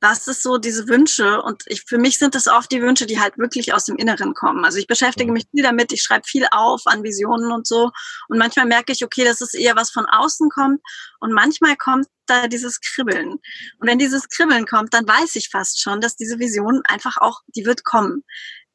[0.00, 1.42] was ist so diese Wünsche?
[1.42, 4.34] Und ich, für mich sind das oft die Wünsche, die halt wirklich aus dem Inneren
[4.34, 4.64] kommen.
[4.64, 5.34] Also ich beschäftige mhm.
[5.34, 7.90] mich viel damit, ich schreibe viel auf an Visionen und so.
[8.28, 10.80] Und manchmal merke ich, okay, das ist eher was von außen kommt.
[11.20, 13.32] Und manchmal kommt da dieses Kribbeln.
[13.32, 13.42] Und
[13.80, 17.66] wenn dieses Kribbeln kommt, dann weiß ich fast schon, dass diese Vision einfach auch, die
[17.66, 18.24] wird kommen.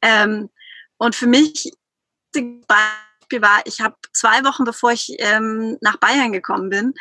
[0.02, 0.48] Ähm,
[0.98, 1.72] und für mich,
[2.32, 6.94] Beispiel war, ich habe zwei Wochen bevor ich ähm, nach Bayern gekommen bin,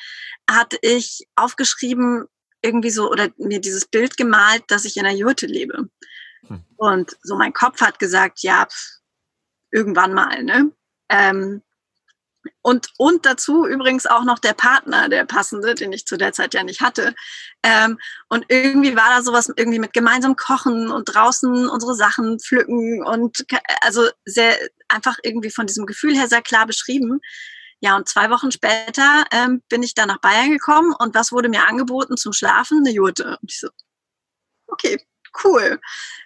[0.50, 2.26] hatte ich aufgeschrieben,
[2.66, 5.90] irgendwie so oder mir dieses Bild gemalt, dass ich in einer Jurte lebe.
[6.48, 6.64] Hm.
[6.78, 9.00] Und so mein Kopf hat gesagt, ja, pff,
[9.72, 10.72] irgendwann mal, ne?
[11.10, 11.62] Ähm,
[12.62, 16.54] und, und dazu übrigens auch noch der Partner, der passende, den ich zu der Zeit
[16.54, 17.14] ja nicht hatte.
[17.64, 18.00] Ähm,
[18.30, 23.46] und irgendwie war da sowas irgendwie mit gemeinsam kochen und draußen unsere Sachen pflücken und
[23.82, 24.58] also sehr
[24.88, 27.20] einfach irgendwie von diesem Gefühl her sehr klar beschrieben.
[27.82, 31.50] Ja, und zwei Wochen später ähm, bin ich dann nach Bayern gekommen und was wurde
[31.50, 32.80] mir angeboten zum Schlafen?
[32.80, 33.38] Eine Jurte.
[33.42, 33.68] Und ich so,
[34.68, 35.06] okay,
[35.44, 35.80] cool.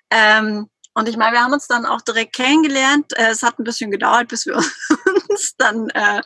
[0.10, 3.14] Ähm, und ich meine, wir haben uns dann auch direkt kennengelernt.
[3.18, 4.58] Äh, es hat ein bisschen gedauert, bis wir
[5.30, 6.22] uns dann äh,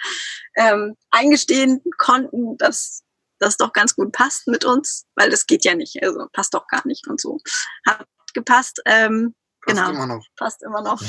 [0.56, 3.04] ähm, eingestehen konnten, dass
[3.40, 6.66] das doch ganz gut passt mit uns, weil das geht ja nicht, also passt doch
[6.68, 7.40] gar nicht und so.
[7.86, 8.82] Hat gepasst.
[8.86, 10.26] Ähm, passt genau, immer noch.
[10.38, 11.02] Passt immer noch.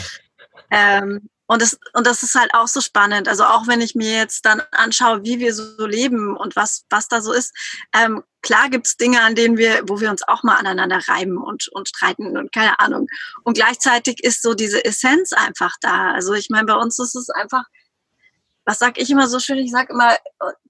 [0.71, 3.29] Ähm, und das, und das ist halt auch so spannend.
[3.29, 7.09] Also auch wenn ich mir jetzt dann anschaue, wie wir so leben und was, was
[7.09, 7.53] da so ist,
[7.95, 11.69] ähm, klar gibt's Dinge, an denen wir, wo wir uns auch mal aneinander reiben und,
[11.73, 13.09] und streiten und keine Ahnung.
[13.43, 16.13] Und gleichzeitig ist so diese Essenz einfach da.
[16.13, 17.65] Also ich meine, bei uns ist es einfach,
[18.65, 19.59] was sag ich immer so schön?
[19.59, 20.17] Ich sag immer,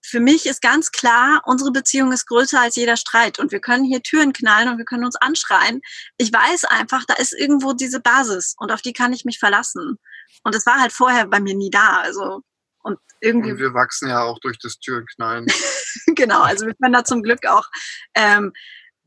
[0.02, 3.84] für mich ist ganz klar, unsere Beziehung ist größer als jeder Streit und wir können
[3.84, 5.80] hier Türen knallen und wir können uns anschreien.
[6.16, 10.00] Ich weiß einfach, da ist irgendwo diese Basis und auf die kann ich mich verlassen.
[10.44, 12.00] Und es war halt vorher bei mir nie da.
[12.00, 12.42] Also
[12.82, 13.52] und irgendwie.
[13.52, 15.46] Und wir wachsen ja auch durch das Türenknallen.
[16.06, 17.66] genau, also wir können da zum Glück auch
[18.14, 18.52] ähm,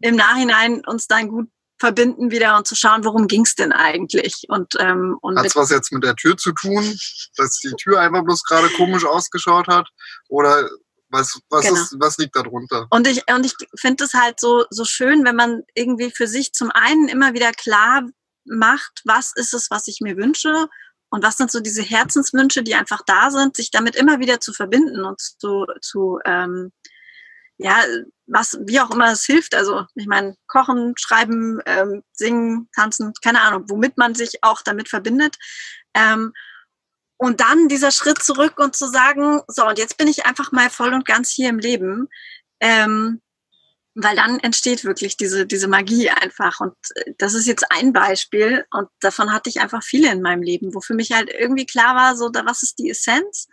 [0.01, 4.45] im Nachhinein uns dann gut verbinden wieder und zu schauen, worum ging es denn eigentlich.
[4.47, 6.97] Und, ähm, und hat es was jetzt mit der Tür zu tun,
[7.35, 9.87] dass die Tür einfach bloß gerade komisch ausgeschaut hat?
[10.27, 10.67] Oder
[11.09, 11.79] was, was, genau.
[11.79, 12.87] ist, was liegt darunter?
[12.89, 16.51] Und ich, und ich finde es halt so, so schön, wenn man irgendwie für sich
[16.53, 18.03] zum einen immer wieder klar
[18.45, 20.67] macht, was ist es, was ich mir wünsche
[21.09, 24.53] und was sind so diese Herzenswünsche, die einfach da sind, sich damit immer wieder zu
[24.53, 26.71] verbinden und zu, zu ähm,
[27.57, 27.77] ja,
[28.27, 29.55] was, wie auch immer es hilft.
[29.55, 34.89] Also, ich meine, kochen, schreiben, ähm, singen, tanzen, keine Ahnung, womit man sich auch damit
[34.89, 35.37] verbindet.
[35.93, 36.33] Ähm,
[37.17, 40.69] und dann dieser Schritt zurück und zu sagen, so, und jetzt bin ich einfach mal
[40.69, 42.09] voll und ganz hier im Leben.
[42.59, 43.21] Ähm,
[43.99, 46.59] weil dann entsteht wirklich diese, diese Magie einfach.
[46.59, 50.43] Und äh, das ist jetzt ein Beispiel und davon hatte ich einfach viele in meinem
[50.43, 53.47] Leben, wo für mich halt irgendwie klar war, so, da, was ist die Essenz?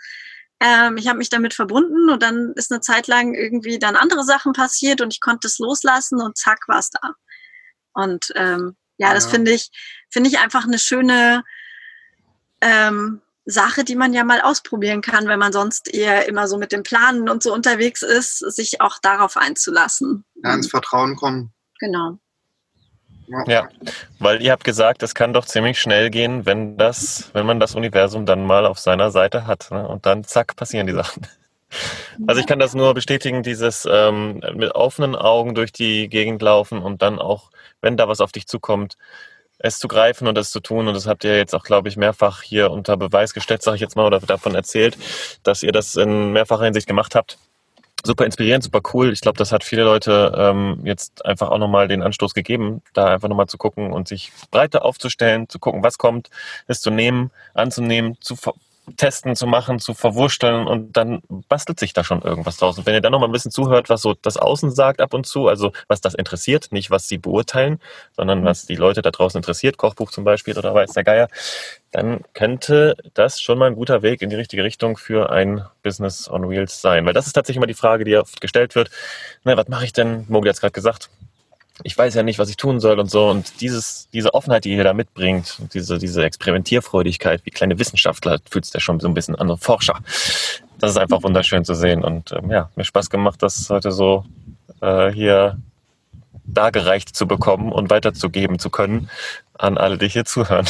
[0.60, 4.22] Ähm, ich habe mich damit verbunden und dann ist eine Zeit lang irgendwie dann andere
[4.22, 7.14] Sachen passiert und ich konnte es loslassen und zack war es da.
[7.94, 9.70] Und ähm, ja, ja, das finde ich,
[10.10, 11.42] finde ich einfach eine schöne
[12.60, 16.72] ähm, Sache, die man ja mal ausprobieren kann, wenn man sonst eher immer so mit
[16.72, 20.24] dem Planen und so unterwegs ist, sich auch darauf einzulassen.
[20.42, 21.52] Ja, ins Vertrauen kommen.
[21.78, 22.18] Genau.
[23.46, 23.68] Ja,
[24.18, 27.74] weil ihr habt gesagt, es kann doch ziemlich schnell gehen, wenn das, wenn man das
[27.74, 29.70] Universum dann mal auf seiner Seite hat.
[29.70, 29.86] Ne?
[29.88, 31.26] Und dann zack, passieren die Sachen.
[32.28, 36.78] Also ich kann das nur bestätigen, dieses ähm, mit offenen Augen durch die Gegend laufen
[36.78, 38.96] und dann auch, wenn da was auf dich zukommt,
[39.64, 40.86] es zu greifen und es zu tun.
[40.86, 43.80] Und das habt ihr jetzt auch, glaube ich, mehrfach hier unter Beweis gestellt, sage ich
[43.80, 44.98] jetzt mal, oder davon erzählt,
[45.42, 47.38] dass ihr das in mehrfacher Hinsicht gemacht habt.
[48.04, 49.10] Super inspirierend, super cool.
[49.10, 53.06] Ich glaube, das hat viele Leute ähm, jetzt einfach auch nochmal den Anstoß gegeben, da
[53.06, 56.28] einfach nochmal zu gucken und sich breiter aufzustellen, zu gucken, was kommt,
[56.66, 58.36] es zu nehmen, anzunehmen, zu
[58.96, 62.78] testen, zu machen, zu verwursteln und dann bastelt sich da schon irgendwas draus.
[62.78, 65.14] Und wenn ihr dann noch mal ein bisschen zuhört, was so das Außen sagt ab
[65.14, 67.80] und zu, also was das interessiert, nicht was sie beurteilen,
[68.12, 68.44] sondern mhm.
[68.44, 71.28] was die Leute da draußen interessiert, Kochbuch zum Beispiel oder weiß der Geier,
[71.90, 76.28] dann könnte das schon mal ein guter Weg in die richtige Richtung für ein Business
[76.28, 77.06] on Wheels sein.
[77.06, 78.90] Weil das ist tatsächlich immer die Frage, die oft gestellt wird.
[79.44, 80.24] Na, was mache ich denn?
[80.28, 81.08] Mogli hat es gerade gesagt
[81.82, 83.28] ich weiß ja nicht, was ich tun soll und so.
[83.28, 88.64] Und dieses, diese Offenheit, die ihr da mitbringt, diese, diese Experimentierfreudigkeit, wie kleine Wissenschaftler, fühlt
[88.64, 89.98] sich ja schon so ein bisschen an, so Forscher.
[90.78, 92.04] Das ist einfach wunderschön zu sehen.
[92.04, 94.24] Und ähm, ja, mir Spaß gemacht, das heute so
[94.80, 95.58] äh, hier
[96.44, 99.10] dargereicht zu bekommen und weiterzugeben zu können
[99.54, 100.66] an alle, die hier zuhören.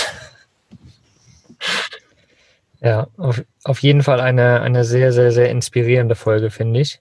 [2.80, 7.00] Ja, auf, auf jeden Fall eine, eine sehr, sehr, sehr inspirierende Folge, finde ich.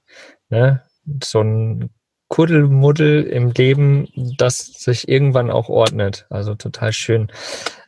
[0.49, 0.82] Ne?
[1.22, 1.89] So ein
[2.34, 6.26] Kuddelmuddel im Leben, das sich irgendwann auch ordnet.
[6.32, 7.32] Also total schön.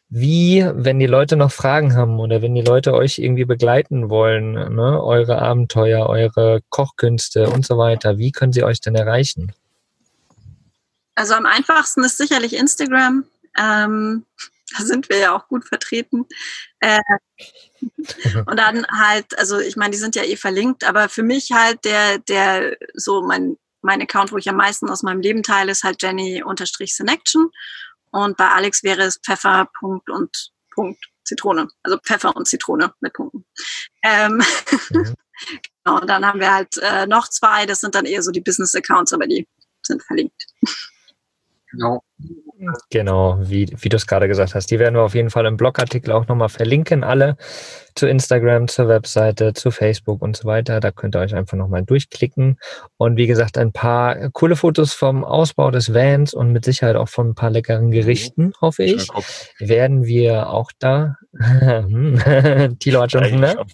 [0.10, 4.52] Wie, wenn die Leute noch Fragen haben oder wenn die Leute euch irgendwie begleiten wollen,
[4.52, 9.52] ne, eure Abenteuer, eure Kochkünste und so weiter, wie können sie euch denn erreichen?
[11.16, 13.26] Also am einfachsten ist sicherlich Instagram.
[13.58, 14.28] Ähm,
[14.78, 16.28] da sind wir ja auch gut vertreten.
[16.82, 17.02] Äh,
[18.46, 21.84] und dann halt, also ich meine, die sind ja eh verlinkt, aber für mich halt
[21.84, 25.84] der, der so mein mein Account, wo ich am meisten aus meinem Leben teile, ist
[25.84, 27.50] halt Jenny-Senection.
[28.12, 31.68] Und bei Alex wäre es Pfeffer, Punkt und Punkt, Zitrone.
[31.84, 33.46] Also Pfeffer und Zitrone mit Punkten.
[34.04, 34.44] Ähm,
[34.90, 35.16] mhm.
[35.84, 38.42] genau, und dann haben wir halt äh, noch zwei, das sind dann eher so die
[38.42, 39.48] Business-Accounts, aber die
[39.82, 40.46] sind verlinkt.
[41.76, 42.02] Genau.
[42.90, 44.72] Genau, wie, wie du es gerade gesagt hast.
[44.72, 47.36] Die werden wir auf jeden Fall im Blogartikel auch nochmal verlinken, alle
[47.96, 50.80] zu Instagram, zur Webseite, zu Facebook und so weiter.
[50.80, 52.58] Da könnt ihr euch einfach nochmal durchklicken.
[52.98, 57.10] Und wie gesagt, ein paar coole Fotos vom Ausbau des Vans und mit Sicherheit auch
[57.10, 59.10] von ein paar leckeren Gerichten, hoffe ich,
[59.60, 61.18] werden wir auch da.
[62.80, 63.66] Tilo hat schon Hunger.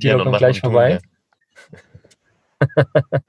[0.00, 0.98] Tilo kommt gleich vorbei.
[0.98, 1.15] Tun, ja.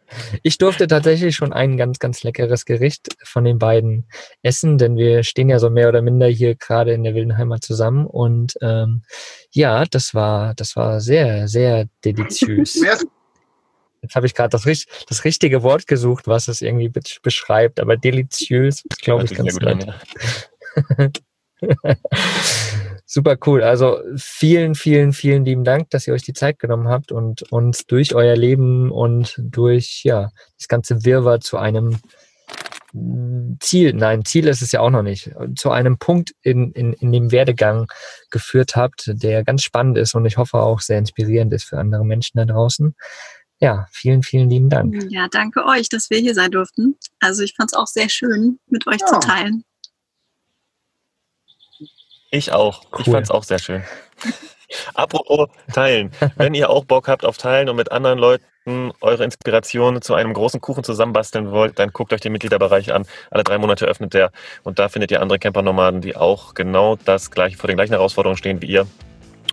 [0.43, 4.07] ich durfte tatsächlich schon ein ganz, ganz leckeres Gericht von den beiden
[4.41, 7.63] essen, denn wir stehen ja so mehr oder minder hier gerade in der wilden Heimat
[7.63, 9.03] zusammen und ähm,
[9.51, 12.75] ja, das war, das war sehr, sehr deliziös.
[14.01, 14.63] Jetzt habe ich gerade das,
[15.07, 19.67] das richtige Wort gesucht, was es irgendwie beschreibt, aber deliziös glaube ich, ganz gut.
[19.67, 21.09] An, ja.
[23.09, 23.63] Super cool.
[23.63, 27.85] Also vielen, vielen, vielen lieben Dank, dass ihr euch die Zeit genommen habt und uns
[27.85, 31.97] durch euer Leben und durch ja das ganze Wirrwarr zu einem
[33.59, 37.11] Ziel, nein, Ziel ist es ja auch noch nicht, zu einem Punkt in, in, in
[37.11, 37.87] dem Werdegang
[38.29, 42.05] geführt habt, der ganz spannend ist und ich hoffe auch sehr inspirierend ist für andere
[42.05, 42.95] Menschen da draußen.
[43.59, 44.95] Ja, vielen, vielen lieben Dank.
[45.09, 46.97] Ja, danke euch, dass wir hier sein durften.
[47.19, 49.07] Also ich fand es auch sehr schön, mit euch ja.
[49.07, 49.63] zu teilen.
[52.31, 52.83] Ich auch.
[52.91, 53.01] Cool.
[53.05, 53.83] Ich fand es auch sehr schön.
[54.93, 56.11] Apropos Teilen.
[56.35, 60.33] Wenn ihr auch Bock habt auf Teilen und mit anderen Leuten eure Inspiration zu einem
[60.33, 63.05] großen Kuchen zusammenbasteln wollt, dann guckt euch den Mitgliederbereich an.
[63.31, 64.31] Alle drei Monate öffnet der
[64.63, 68.37] und da findet ihr andere Camper-Nomaden, die auch genau das gleiche vor den gleichen Herausforderungen
[68.37, 68.87] stehen wie ihr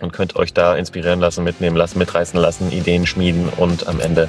[0.00, 4.28] und könnt euch da inspirieren lassen, mitnehmen lassen, mitreißen lassen, Ideen schmieden und am Ende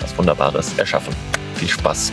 [0.00, 1.14] was Wunderbares erschaffen.
[1.54, 2.12] Viel Spaß.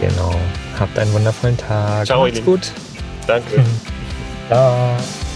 [0.00, 0.34] Genau.
[0.78, 2.06] Habt einen wundervollen Tag.
[2.06, 2.70] Ciao, Macht's gut.
[3.26, 3.64] Danke.
[4.50, 5.29] Ciao.